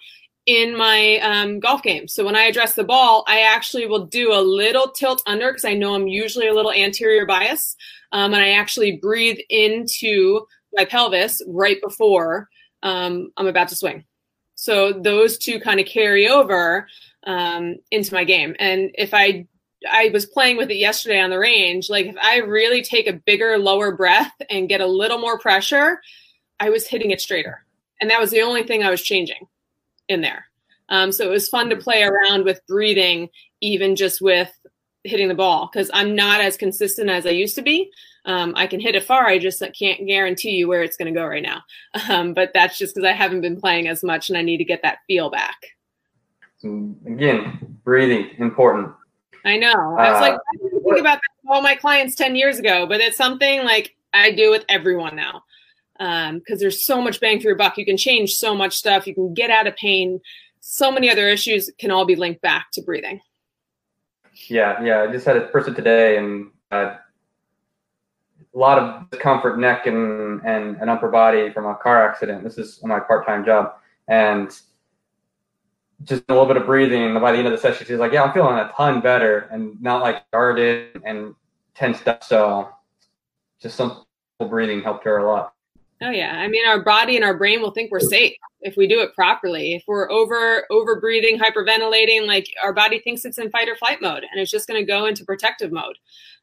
in 0.45 0.75
my 0.75 1.17
um, 1.19 1.59
golf 1.59 1.83
game. 1.83 2.07
So 2.07 2.25
when 2.25 2.35
I 2.35 2.43
address 2.43 2.73
the 2.73 2.83
ball, 2.83 3.23
I 3.27 3.41
actually 3.41 3.85
will 3.85 4.05
do 4.05 4.33
a 4.33 4.41
little 4.41 4.89
tilt 4.91 5.21
under 5.25 5.49
because 5.51 5.65
I 5.65 5.73
know 5.73 5.93
I'm 5.93 6.07
usually 6.07 6.47
a 6.47 6.53
little 6.53 6.71
anterior 6.71 7.25
bias. 7.25 7.75
Um, 8.11 8.33
and 8.33 8.43
I 8.43 8.51
actually 8.51 8.97
breathe 8.97 9.37
into 9.49 10.45
my 10.73 10.85
pelvis 10.85 11.41
right 11.47 11.77
before 11.81 12.49
um, 12.83 13.31
I'm 13.37 13.47
about 13.47 13.67
to 13.69 13.75
swing. 13.75 14.05
So 14.55 14.91
those 14.91 15.37
two 15.37 15.59
kind 15.59 15.79
of 15.79 15.85
carry 15.85 16.27
over 16.27 16.87
um, 17.25 17.75
into 17.91 18.13
my 18.13 18.23
game. 18.23 18.55
And 18.59 18.91
if 18.95 19.13
I 19.13 19.47
I 19.89 20.09
was 20.13 20.25
playing 20.25 20.57
with 20.57 20.71
it 20.71 20.77
yesterday 20.77 21.19
on 21.19 21.29
the 21.29 21.39
range, 21.39 21.89
like 21.89 22.07
if 22.07 22.15
I 22.21 22.37
really 22.37 22.81
take 22.81 23.07
a 23.07 23.13
bigger, 23.13 23.57
lower 23.57 23.95
breath 23.95 24.33
and 24.49 24.69
get 24.69 24.81
a 24.81 24.87
little 24.87 25.19
more 25.19 25.39
pressure, 25.39 26.01
I 26.59 26.69
was 26.69 26.87
hitting 26.87 27.11
it 27.11 27.21
straighter. 27.21 27.65
And 28.01 28.09
that 28.09 28.19
was 28.19 28.31
the 28.31 28.41
only 28.41 28.63
thing 28.63 28.83
I 28.83 28.89
was 28.89 29.01
changing 29.01 29.47
in 30.07 30.21
there. 30.21 30.45
Um, 30.89 31.11
so 31.11 31.25
it 31.25 31.31
was 31.31 31.49
fun 31.49 31.69
to 31.69 31.75
play 31.75 32.03
around 32.03 32.45
with 32.45 32.65
breathing, 32.67 33.29
even 33.61 33.95
just 33.95 34.21
with 34.21 34.51
hitting 35.03 35.27
the 35.27 35.35
ball, 35.35 35.69
because 35.71 35.89
I'm 35.93 36.15
not 36.15 36.41
as 36.41 36.57
consistent 36.57 37.09
as 37.09 37.25
I 37.25 37.31
used 37.31 37.55
to 37.55 37.61
be. 37.61 37.89
Um, 38.25 38.53
I 38.55 38.67
can 38.67 38.79
hit 38.79 38.95
it 38.95 39.03
far. 39.03 39.27
I 39.27 39.39
just 39.39 39.63
can't 39.77 40.05
guarantee 40.05 40.51
you 40.51 40.67
where 40.67 40.83
it's 40.83 40.97
going 40.97 41.13
to 41.13 41.17
go 41.17 41.25
right 41.25 41.43
now. 41.43 41.63
Um, 42.09 42.33
but 42.33 42.51
that's 42.53 42.77
just 42.77 42.95
because 42.95 43.07
I 43.07 43.13
haven't 43.13 43.41
been 43.41 43.59
playing 43.59 43.87
as 43.87 44.03
much 44.03 44.29
and 44.29 44.37
I 44.37 44.41
need 44.41 44.57
to 44.57 44.63
get 44.63 44.81
that 44.81 44.99
feel 45.05 45.29
back. 45.29 45.55
So 46.57 46.95
again, 47.05 47.77
breathing 47.83 48.31
important. 48.39 48.91
I 49.45 49.57
know. 49.57 49.95
I 49.97 50.11
was 50.11 50.17
uh, 50.17 50.21
like, 50.21 50.33
I 50.33 50.57
didn't 50.57 50.83
think 50.83 50.99
about 50.99 51.19
that 51.19 51.51
all 51.51 51.61
my 51.61 51.75
clients 51.75 52.15
10 52.15 52.35
years 52.35 52.59
ago, 52.59 52.85
but 52.85 53.01
it's 53.01 53.17
something 53.17 53.63
like 53.63 53.95
I 54.13 54.31
do 54.31 54.51
with 54.51 54.65
everyone 54.69 55.15
now 55.15 55.43
because 55.97 56.29
um, 56.29 56.57
there's 56.59 56.83
so 56.83 57.01
much 57.01 57.19
bang 57.19 57.39
for 57.39 57.47
your 57.47 57.55
buck. 57.55 57.77
You 57.77 57.85
can 57.85 57.97
change 57.97 58.33
so 58.33 58.55
much 58.55 58.75
stuff. 58.75 59.05
You 59.05 59.13
can 59.13 59.33
get 59.33 59.49
out 59.49 59.67
of 59.67 59.75
pain. 59.75 60.21
So 60.61 60.91
many 60.91 61.09
other 61.09 61.27
issues 61.27 61.69
can 61.77 61.91
all 61.91 62.05
be 62.05 62.15
linked 62.15 62.41
back 62.41 62.67
to 62.73 62.81
breathing. 62.81 63.19
Yeah, 64.47 64.81
yeah. 64.81 65.01
I 65.01 65.11
just 65.11 65.25
had 65.25 65.35
a 65.35 65.47
person 65.47 65.73
today, 65.75 66.17
and 66.17 66.51
uh, 66.71 66.95
a 68.53 68.57
lot 68.57 68.79
of 68.79 69.09
discomfort, 69.09 69.59
neck 69.59 69.87
and 69.87 70.41
and 70.45 70.77
an 70.77 70.87
upper 70.87 71.09
body 71.09 71.51
from 71.51 71.65
a 71.65 71.75
car 71.75 72.07
accident. 72.07 72.43
This 72.43 72.57
is 72.57 72.81
my 72.83 72.99
part-time 72.99 73.43
job, 73.43 73.73
and 74.07 74.57
just 76.03 76.23
a 76.29 76.33
little 76.33 76.47
bit 76.47 76.57
of 76.57 76.65
breathing. 76.65 77.03
And 77.03 77.19
by 77.19 77.31
the 77.31 77.37
end 77.37 77.47
of 77.47 77.53
the 77.53 77.59
session, 77.59 77.85
she's 77.87 77.99
like, 77.99 78.11
"Yeah, 78.11 78.23
I'm 78.23 78.33
feeling 78.33 78.57
a 78.57 78.71
ton 78.75 79.01
better, 79.01 79.49
and 79.51 79.81
not 79.81 80.01
like 80.01 80.29
guarded 80.31 81.01
and 81.05 81.35
tensed 81.75 82.07
up." 82.07 82.23
So, 82.23 82.69
just 83.61 83.75
some 83.75 84.05
breathing 84.47 84.81
helped 84.81 85.03
her 85.03 85.17
a 85.17 85.29
lot. 85.29 85.53
Oh 86.01 86.11
yeah. 86.11 86.33
I 86.37 86.47
mean 86.47 86.65
our 86.65 86.81
body 86.81 87.17
and 87.17 87.25
our 87.25 87.37
brain 87.37 87.61
will 87.61 87.71
think 87.71 87.91
we're 87.91 87.99
safe 87.99 88.33
if 88.61 88.77
we 88.77 88.87
do 88.87 89.01
it 89.01 89.13
properly. 89.13 89.73
If 89.73 89.83
we're 89.85 90.09
over 90.09 90.65
over 90.71 90.99
breathing, 90.99 91.37
hyperventilating, 91.37 92.25
like 92.25 92.47
our 92.63 92.73
body 92.73 92.99
thinks 92.99 93.25
it's 93.25 93.37
in 93.37 93.49
fight 93.49 93.67
or 93.67 93.75
flight 93.75 94.01
mode 94.01 94.23
and 94.31 94.39
it's 94.39 94.51
just 94.51 94.67
gonna 94.67 94.85
go 94.85 95.07
into 95.07 95.25
protective 95.25 95.73
mode. 95.73 95.97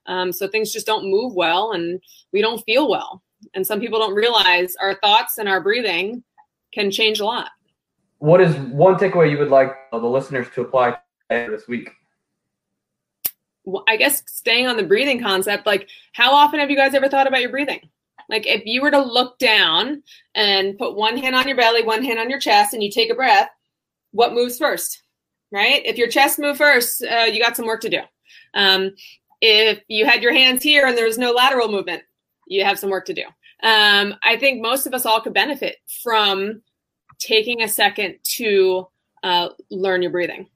Um, 0.04 0.30
so 0.30 0.46
things 0.46 0.72
just 0.72 0.86
don't 0.86 1.10
move 1.10 1.34
well 1.34 1.72
and 1.72 2.00
we 2.32 2.42
don't 2.42 2.62
feel 2.64 2.90
well. 2.90 3.22
And 3.54 3.66
some 3.66 3.80
people 3.80 3.98
don't 3.98 4.14
realize 4.14 4.76
our 4.76 4.94
thoughts 4.96 5.38
and 5.38 5.48
our 5.48 5.60
breathing 5.62 6.22
can 6.72 6.90
change 6.90 7.20
a 7.20 7.24
lot. 7.24 7.50
What 8.18 8.40
is 8.40 8.54
one 8.56 8.96
takeaway 8.96 9.30
you 9.30 9.38
would 9.38 9.50
like 9.50 9.76
the 9.90 9.98
listeners 9.98 10.46
to 10.54 10.62
apply 10.62 10.98
this 11.28 11.68
week? 11.68 11.90
Well, 13.64 13.84
I 13.88 13.96
guess 13.96 14.22
staying 14.26 14.68
on 14.68 14.76
the 14.76 14.84
breathing 14.84 15.20
concept, 15.20 15.66
like 15.66 15.88
how 16.12 16.32
often 16.32 16.60
have 16.60 16.70
you 16.70 16.76
guys 16.76 16.94
ever 16.94 17.08
thought 17.08 17.26
about 17.26 17.40
your 17.40 17.50
breathing? 17.50 17.80
Like 18.28 18.46
if 18.46 18.64
you 18.64 18.80
were 18.80 18.90
to 18.90 19.00
look 19.00 19.38
down 19.38 20.02
and 20.34 20.78
put 20.78 20.96
one 20.96 21.16
hand 21.16 21.36
on 21.36 21.46
your 21.46 21.56
belly, 21.56 21.82
one 21.82 22.02
hand 22.02 22.18
on 22.18 22.30
your 22.30 22.40
chest, 22.40 22.74
and 22.74 22.82
you 22.82 22.90
take 22.90 23.10
a 23.10 23.14
breath, 23.14 23.48
what 24.12 24.32
moves 24.32 24.58
first? 24.58 25.02
Right? 25.52 25.84
If 25.84 25.96
your 25.96 26.08
chest 26.08 26.38
moved 26.38 26.58
first, 26.58 27.04
uh, 27.04 27.24
you 27.24 27.40
got 27.40 27.56
some 27.56 27.66
work 27.66 27.80
to 27.82 27.88
do. 27.88 28.00
Um, 28.54 28.92
if 29.40 29.80
you 29.88 30.06
had 30.06 30.22
your 30.22 30.32
hands 30.32 30.62
here 30.62 30.86
and 30.86 30.96
there 30.96 31.04
was 31.04 31.18
no 31.18 31.32
lateral 31.32 31.68
movement, 31.68 32.02
you 32.48 32.64
have 32.64 32.78
some 32.78 32.90
work 32.90 33.06
to 33.06 33.14
do. 33.14 33.24
Um, 33.62 34.14
I 34.22 34.36
think 34.38 34.60
most 34.60 34.86
of 34.86 34.94
us 34.94 35.06
all 35.06 35.20
could 35.20 35.34
benefit 35.34 35.76
from 36.02 36.62
taking 37.18 37.62
a 37.62 37.68
second 37.68 38.16
to 38.22 38.86
uh, 39.22 39.48
learn 39.70 40.02
your 40.02 40.10
breathing 40.10 40.48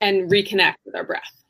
and 0.00 0.30
reconnect 0.30 0.76
with 0.84 0.94
our 0.94 1.04
breath 1.04 1.44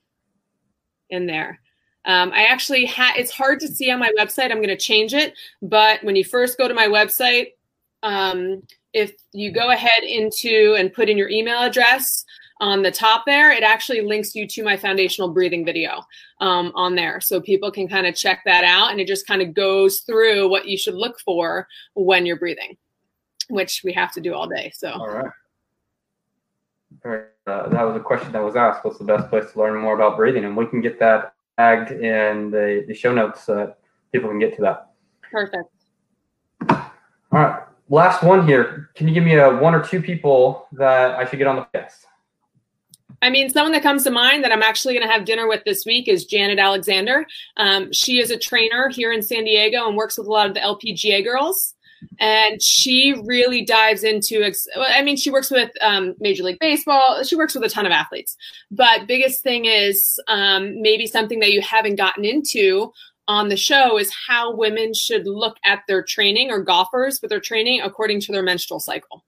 in 1.10 1.26
there. 1.26 1.60
Um, 2.04 2.32
I 2.32 2.44
actually 2.44 2.90
it's 3.16 3.30
hard 3.30 3.60
to 3.60 3.68
see 3.68 3.90
on 3.90 3.98
my 3.98 4.12
website. 4.18 4.50
I'm 4.50 4.58
going 4.58 4.68
to 4.68 4.76
change 4.76 5.14
it. 5.14 5.34
But 5.60 6.02
when 6.02 6.16
you 6.16 6.24
first 6.24 6.56
go 6.56 6.66
to 6.66 6.74
my 6.74 6.86
website, 6.86 7.48
um, 8.02 8.62
if 8.94 9.12
you 9.32 9.52
go 9.52 9.70
ahead 9.70 10.02
into 10.04 10.74
and 10.78 10.92
put 10.92 11.08
in 11.08 11.18
your 11.18 11.28
email 11.28 11.58
address, 11.58 12.24
on 12.60 12.82
the 12.82 12.90
top 12.90 13.24
there, 13.24 13.52
it 13.52 13.62
actually 13.62 14.00
links 14.00 14.34
you 14.34 14.46
to 14.46 14.64
my 14.64 14.76
foundational 14.76 15.32
breathing 15.32 15.64
video 15.64 16.02
um, 16.40 16.72
on 16.74 16.94
there. 16.94 17.20
So 17.20 17.40
people 17.40 17.70
can 17.70 17.88
kind 17.88 18.06
of 18.06 18.16
check 18.16 18.42
that 18.44 18.64
out. 18.64 18.90
And 18.90 19.00
it 19.00 19.06
just 19.06 19.26
kind 19.26 19.42
of 19.42 19.54
goes 19.54 20.00
through 20.00 20.48
what 20.48 20.66
you 20.66 20.76
should 20.76 20.94
look 20.94 21.20
for 21.20 21.68
when 21.94 22.26
you're 22.26 22.38
breathing, 22.38 22.76
which 23.48 23.82
we 23.84 23.92
have 23.92 24.12
to 24.12 24.20
do 24.20 24.34
all 24.34 24.48
day. 24.48 24.72
So, 24.74 24.90
all 24.90 25.08
right. 25.08 25.32
Uh, 27.46 27.68
that 27.68 27.82
was 27.82 27.96
a 27.96 28.00
question 28.00 28.32
that 28.32 28.42
was 28.42 28.56
asked. 28.56 28.84
What's 28.84 28.98
the 28.98 29.04
best 29.04 29.28
place 29.30 29.50
to 29.52 29.58
learn 29.58 29.80
more 29.80 29.94
about 29.94 30.16
breathing? 30.16 30.44
And 30.44 30.56
we 30.56 30.66
can 30.66 30.80
get 30.80 30.98
that 31.00 31.34
tagged 31.58 31.90
in 31.90 32.50
the, 32.50 32.84
the 32.86 32.94
show 32.94 33.12
notes 33.12 33.44
so 33.44 33.56
that 33.56 33.78
people 34.12 34.28
can 34.28 34.38
get 34.38 34.54
to 34.56 34.62
that. 34.62 34.90
Perfect. 35.30 35.70
All 36.68 36.90
right. 37.32 37.62
Last 37.90 38.22
one 38.22 38.46
here. 38.46 38.90
Can 38.94 39.08
you 39.08 39.14
give 39.14 39.24
me 39.24 39.36
a 39.36 39.56
one 39.56 39.74
or 39.74 39.82
two 39.82 40.02
people 40.02 40.68
that 40.72 41.18
I 41.18 41.24
should 41.24 41.38
get 41.38 41.46
on 41.46 41.56
the 41.56 41.62
podcast? 41.62 42.04
I 43.22 43.30
mean, 43.30 43.50
someone 43.50 43.72
that 43.72 43.82
comes 43.82 44.04
to 44.04 44.10
mind 44.10 44.44
that 44.44 44.52
I'm 44.52 44.62
actually 44.62 44.94
going 44.94 45.06
to 45.06 45.12
have 45.12 45.24
dinner 45.24 45.48
with 45.48 45.64
this 45.64 45.84
week 45.84 46.06
is 46.06 46.24
Janet 46.24 46.58
Alexander. 46.58 47.26
Um, 47.56 47.92
she 47.92 48.20
is 48.20 48.30
a 48.30 48.38
trainer 48.38 48.88
here 48.90 49.12
in 49.12 49.22
San 49.22 49.44
Diego 49.44 49.88
and 49.88 49.96
works 49.96 50.18
with 50.18 50.28
a 50.28 50.30
lot 50.30 50.46
of 50.46 50.54
the 50.54 50.60
LPGA 50.60 51.24
girls. 51.24 51.74
And 52.20 52.62
she 52.62 53.14
really 53.24 53.64
dives 53.64 54.04
into, 54.04 54.50
I 54.76 55.02
mean, 55.02 55.16
she 55.16 55.30
works 55.30 55.50
with 55.50 55.70
um, 55.80 56.14
Major 56.20 56.42
League 56.42 56.58
Baseball. 56.60 57.22
She 57.24 57.36
works 57.36 57.54
with 57.54 57.64
a 57.64 57.68
ton 57.68 57.86
of 57.86 57.92
athletes. 57.92 58.36
But 58.70 59.06
biggest 59.06 59.42
thing 59.42 59.64
is 59.64 60.20
um, 60.28 60.80
maybe 60.80 61.06
something 61.06 61.40
that 61.40 61.52
you 61.52 61.60
haven't 61.60 61.96
gotten 61.96 62.24
into 62.24 62.92
on 63.28 63.48
the 63.48 63.56
show 63.56 63.98
is 63.98 64.12
how 64.26 64.54
women 64.54 64.94
should 64.94 65.26
look 65.26 65.58
at 65.64 65.82
their 65.86 66.02
training 66.02 66.50
or 66.50 66.62
golfers 66.62 67.20
with 67.20 67.30
their 67.30 67.40
training 67.40 67.82
according 67.82 68.20
to 68.22 68.32
their 68.32 68.42
menstrual 68.42 68.80
cycle. 68.80 69.24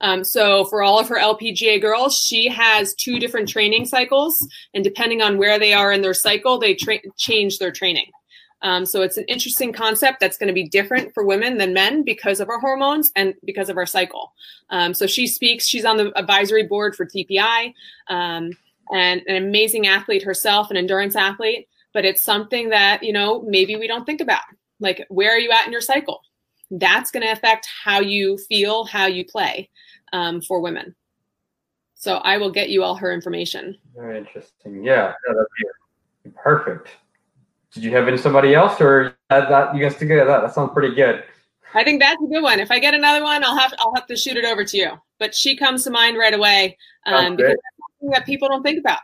Um, 0.00 0.24
so 0.24 0.64
for 0.66 0.82
all 0.82 0.98
of 0.98 1.08
her 1.08 1.18
LPGA 1.18 1.80
girls, 1.80 2.18
she 2.18 2.48
has 2.48 2.94
two 2.94 3.18
different 3.18 3.48
training 3.48 3.86
cycles, 3.86 4.46
and 4.74 4.84
depending 4.84 5.22
on 5.22 5.38
where 5.38 5.58
they 5.58 5.72
are 5.72 5.92
in 5.92 6.02
their 6.02 6.14
cycle, 6.14 6.58
they 6.58 6.74
tra- 6.74 6.98
change 7.16 7.58
their 7.58 7.72
training. 7.72 8.10
Um, 8.62 8.86
so 8.86 9.02
it's 9.02 9.16
an 9.16 9.24
interesting 9.28 9.72
concept 9.72 10.18
that's 10.20 10.38
going 10.38 10.48
to 10.48 10.54
be 10.54 10.68
different 10.68 11.12
for 11.12 11.24
women 11.24 11.58
than 11.58 11.74
men 11.74 12.02
because 12.02 12.40
of 12.40 12.48
our 12.48 12.58
hormones 12.58 13.12
and 13.14 13.34
because 13.44 13.68
of 13.68 13.76
our 13.76 13.86
cycle. 13.86 14.32
Um, 14.70 14.94
so 14.94 15.06
she 15.06 15.26
speaks. 15.26 15.66
She's 15.66 15.84
on 15.84 15.96
the 15.96 16.16
advisory 16.18 16.64
board 16.64 16.96
for 16.96 17.06
TPI, 17.06 17.74
um, 18.08 18.50
and 18.92 19.22
an 19.26 19.36
amazing 19.36 19.86
athlete 19.86 20.22
herself, 20.22 20.70
an 20.70 20.76
endurance 20.76 21.16
athlete. 21.16 21.68
But 21.92 22.04
it's 22.04 22.22
something 22.22 22.70
that 22.70 23.02
you 23.02 23.12
know 23.12 23.42
maybe 23.42 23.76
we 23.76 23.86
don't 23.86 24.04
think 24.04 24.20
about. 24.20 24.42
Like, 24.80 25.06
where 25.08 25.34
are 25.34 25.38
you 25.38 25.50
at 25.50 25.66
in 25.66 25.72
your 25.72 25.80
cycle? 25.80 26.20
That's 26.70 27.10
going 27.10 27.24
to 27.24 27.32
affect 27.32 27.68
how 27.84 28.00
you 28.00 28.36
feel, 28.36 28.84
how 28.84 29.06
you 29.06 29.24
play 29.24 29.70
um, 30.12 30.40
for 30.40 30.60
women. 30.60 30.94
So 31.94 32.16
I 32.16 32.36
will 32.36 32.50
get 32.50 32.68
you 32.68 32.82
all 32.82 32.94
her 32.96 33.12
information. 33.12 33.76
Very 33.94 34.18
interesting. 34.18 34.84
Yeah, 34.84 35.14
be 36.24 36.30
perfect. 36.30 36.88
Did 37.76 37.84
you 37.84 37.90
have 37.90 38.08
any 38.08 38.16
somebody 38.16 38.54
else, 38.54 38.80
or 38.80 39.18
that, 39.28 39.50
that 39.50 39.76
you 39.76 39.82
guys 39.82 39.96
together? 39.96 40.24
That 40.24 40.40
that 40.40 40.54
sounds 40.54 40.70
pretty 40.72 40.94
good. 40.94 41.24
I 41.74 41.84
think 41.84 42.00
that's 42.00 42.16
a 42.22 42.26
good 42.26 42.42
one. 42.42 42.58
If 42.58 42.70
I 42.70 42.78
get 42.78 42.94
another 42.94 43.22
one, 43.22 43.44
I'll 43.44 43.58
have 43.58 43.74
I'll 43.78 43.94
have 43.94 44.06
to 44.06 44.16
shoot 44.16 44.38
it 44.38 44.46
over 44.46 44.64
to 44.64 44.76
you. 44.78 44.92
But 45.18 45.34
she 45.34 45.58
comes 45.58 45.84
to 45.84 45.90
mind 45.90 46.16
right 46.16 46.32
away 46.32 46.78
um, 47.04 47.36
because 47.36 47.52
that's 47.52 48.00
something 48.00 48.10
that 48.12 48.24
people 48.24 48.48
don't 48.48 48.62
think 48.62 48.78
about. 48.78 49.00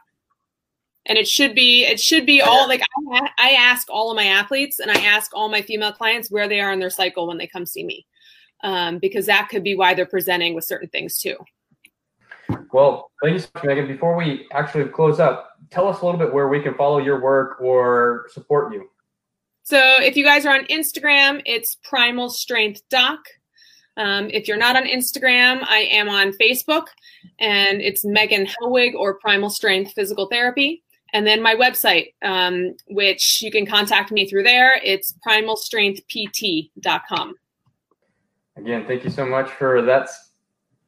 And 1.05 1.19
it 1.19 1.29
should 1.29 1.55
be 1.55 1.85
it 1.85 2.01
should 2.01 2.25
be 2.25 2.41
all 2.41 2.67
like 2.67 2.81
I, 3.13 3.29
I 3.37 3.51
ask 3.51 3.89
all 3.91 4.11
of 4.11 4.17
my 4.17 4.25
athletes 4.25 4.81
and 4.81 4.91
I 4.91 5.03
ask 5.03 5.33
all 5.35 5.51
my 5.51 5.61
female 5.61 5.93
clients 5.93 6.31
where 6.31 6.49
they 6.49 6.63
are 6.63 6.73
in 6.73 6.81
their 6.81 6.89
cycle 6.89 7.27
when 7.27 7.37
they 7.37 7.47
come 7.47 7.67
see 7.67 7.85
me 7.85 8.07
um, 8.63 8.99
because 9.01 9.27
that 9.27 9.51
could 9.51 9.63
be 9.63 9.75
why 9.75 9.93
they're 9.93 10.07
presenting 10.07 10.55
with 10.55 10.65
certain 10.65 10.89
things 10.89 11.19
too. 11.19 11.37
Well, 12.73 13.11
thank 13.23 13.35
you 13.35 13.39
so 13.41 13.49
much, 13.55 13.65
Megan. 13.65 13.87
Before 13.87 14.17
we 14.17 14.47
actually 14.51 14.87
close 14.87 15.21
up, 15.21 15.52
tell 15.73 15.89
us 15.89 16.01
a 16.01 16.05
little 16.05 16.19
bit 16.19 16.33
where 16.33 16.49
we 16.49 16.61
can 16.61 16.75
follow 16.75 16.99
your 16.99 17.21
work 17.21 17.61
or 17.61 18.27
support 18.31 18.73
you. 18.73 18.89
So, 19.65 19.79
if 20.01 20.17
you 20.17 20.25
guys 20.25 20.45
are 20.45 20.55
on 20.55 20.65
Instagram, 20.67 21.41
it's 21.47 21.77
Primal 21.85 22.29
Strength 22.29 22.83
Doc. 22.91 23.21
Um, 23.97 24.29
if 24.31 24.49
you're 24.49 24.57
not 24.57 24.75
on 24.77 24.85
Instagram, 24.85 25.65
I 25.69 25.89
am 25.91 26.09
on 26.09 26.33
Facebook, 26.33 26.87
and 27.39 27.81
it's 27.81 28.05
Megan 28.05 28.47
Helwig 28.47 28.95
or 28.95 29.19
Primal 29.19 29.51
Strength 29.51 29.93
Physical 29.93 30.27
Therapy. 30.27 30.83
And 31.13 31.27
then 31.27 31.43
my 31.43 31.55
website, 31.55 32.15
um, 32.23 32.75
which 32.89 33.43
you 33.43 33.51
can 33.51 33.67
contact 33.67 34.11
me 34.11 34.27
through 34.27 34.45
there, 34.45 34.81
it's 34.83 35.15
primalstrengthpt.com. 35.27 37.35
Again, 38.57 38.87
thank 38.87 39.05
you 39.05 39.11
so 39.11 39.27
much 39.27 39.51
for 39.51 39.83
that 39.83 40.09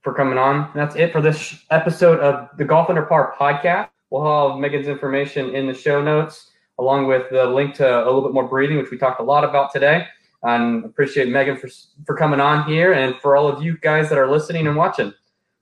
for 0.02 0.14
coming 0.14 0.38
on. 0.38 0.70
That's 0.74 0.96
it 0.96 1.12
for 1.12 1.20
this 1.20 1.62
episode 1.70 2.20
of 2.20 2.48
the 2.56 2.64
Golf 2.64 2.88
Under 2.88 3.02
Par 3.02 3.34
podcast. 3.38 3.90
We'll 4.14 4.50
have 4.50 4.60
Megan's 4.60 4.86
information 4.86 5.56
in 5.56 5.66
the 5.66 5.74
show 5.74 6.00
notes, 6.00 6.52
along 6.78 7.08
with 7.08 7.28
the 7.30 7.46
link 7.46 7.74
to 7.74 7.84
a 7.84 8.06
little 8.06 8.22
bit 8.22 8.32
more 8.32 8.46
breathing, 8.46 8.78
which 8.78 8.92
we 8.92 8.96
talked 8.96 9.18
a 9.18 9.24
lot 9.24 9.42
about 9.42 9.72
today. 9.72 10.06
And 10.44 10.84
appreciate 10.84 11.28
Megan 11.30 11.56
for 11.56 11.68
for 12.06 12.16
coming 12.16 12.38
on 12.38 12.70
here, 12.70 12.92
and 12.92 13.16
for 13.16 13.36
all 13.36 13.48
of 13.48 13.60
you 13.60 13.76
guys 13.78 14.08
that 14.10 14.16
are 14.16 14.30
listening 14.30 14.68
and 14.68 14.76
watching. 14.76 15.12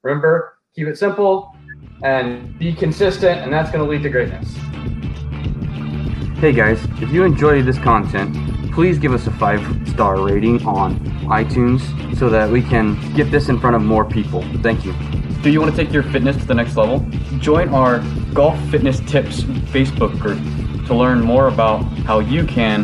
Remember, 0.03 0.59
keep 0.75 0.87
it 0.87 0.99
simple 0.99 1.57
and 2.05 2.59
be 2.59 2.75
consistent, 2.75 3.41
and 3.41 3.51
that's 3.51 3.71
going 3.71 3.83
to 3.83 3.91
lead 3.91 4.03
to 4.03 4.11
greatness. 4.11 4.55
Hey 6.39 6.53
guys, 6.53 6.85
if 7.01 7.11
you 7.11 7.25
enjoyed 7.25 7.65
this 7.65 7.79
content 7.79 8.37
please 8.73 8.99
give 8.99 9.13
us 9.13 9.27
a 9.27 9.31
five 9.33 9.61
star 9.87 10.19
rating 10.23 10.67
on 10.67 10.99
iTunes 11.27 11.83
so 12.17 12.31
that 12.31 12.51
we 12.51 12.63
can 12.63 12.97
get 13.15 13.31
this 13.31 13.51
in 13.51 13.61
front 13.61 13.77
of 13.77 13.83
more 13.83 14.05
people. 14.05 14.43
Thank 14.63 14.85
you. 14.87 14.95
Do 15.43 15.51
you 15.51 15.61
want 15.61 15.75
to 15.75 15.85
take 15.85 15.93
your 15.93 16.05
fitness 16.05 16.37
to 16.37 16.45
the 16.45 16.55
next 16.55 16.77
level? 16.77 17.01
Join 17.41 17.71
our 17.71 17.99
Golf 18.33 18.57
Fitness 18.71 19.01
Tips 19.01 19.41
Facebook 19.73 20.17
group 20.21 20.39
to 20.87 20.95
learn 20.95 21.21
more 21.21 21.49
about 21.49 21.83
how 22.07 22.21
you 22.21 22.47
can 22.47 22.83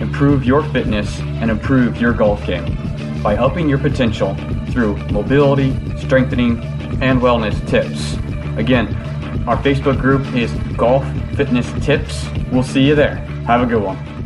improve 0.00 0.44
your 0.44 0.64
fitness 0.72 1.20
and 1.20 1.52
improve 1.52 2.00
your 2.00 2.12
golf 2.12 2.44
game 2.44 3.22
by 3.22 3.36
upping 3.36 3.68
your 3.68 3.78
potential 3.78 4.34
through 4.72 4.96
mobility, 5.12 5.72
strengthening, 5.98 6.58
and 7.00 7.20
wellness 7.20 7.54
tips. 7.68 8.14
Again, 8.58 8.88
our 9.46 9.56
Facebook 9.58 10.00
group 10.00 10.26
is 10.34 10.52
Golf 10.76 11.04
Fitness 11.36 11.70
Tips. 11.84 12.26
We'll 12.50 12.64
see 12.64 12.82
you 12.82 12.96
there. 12.96 13.18
Have 13.46 13.62
a 13.62 13.66
good 13.66 13.84
one. 13.84 14.19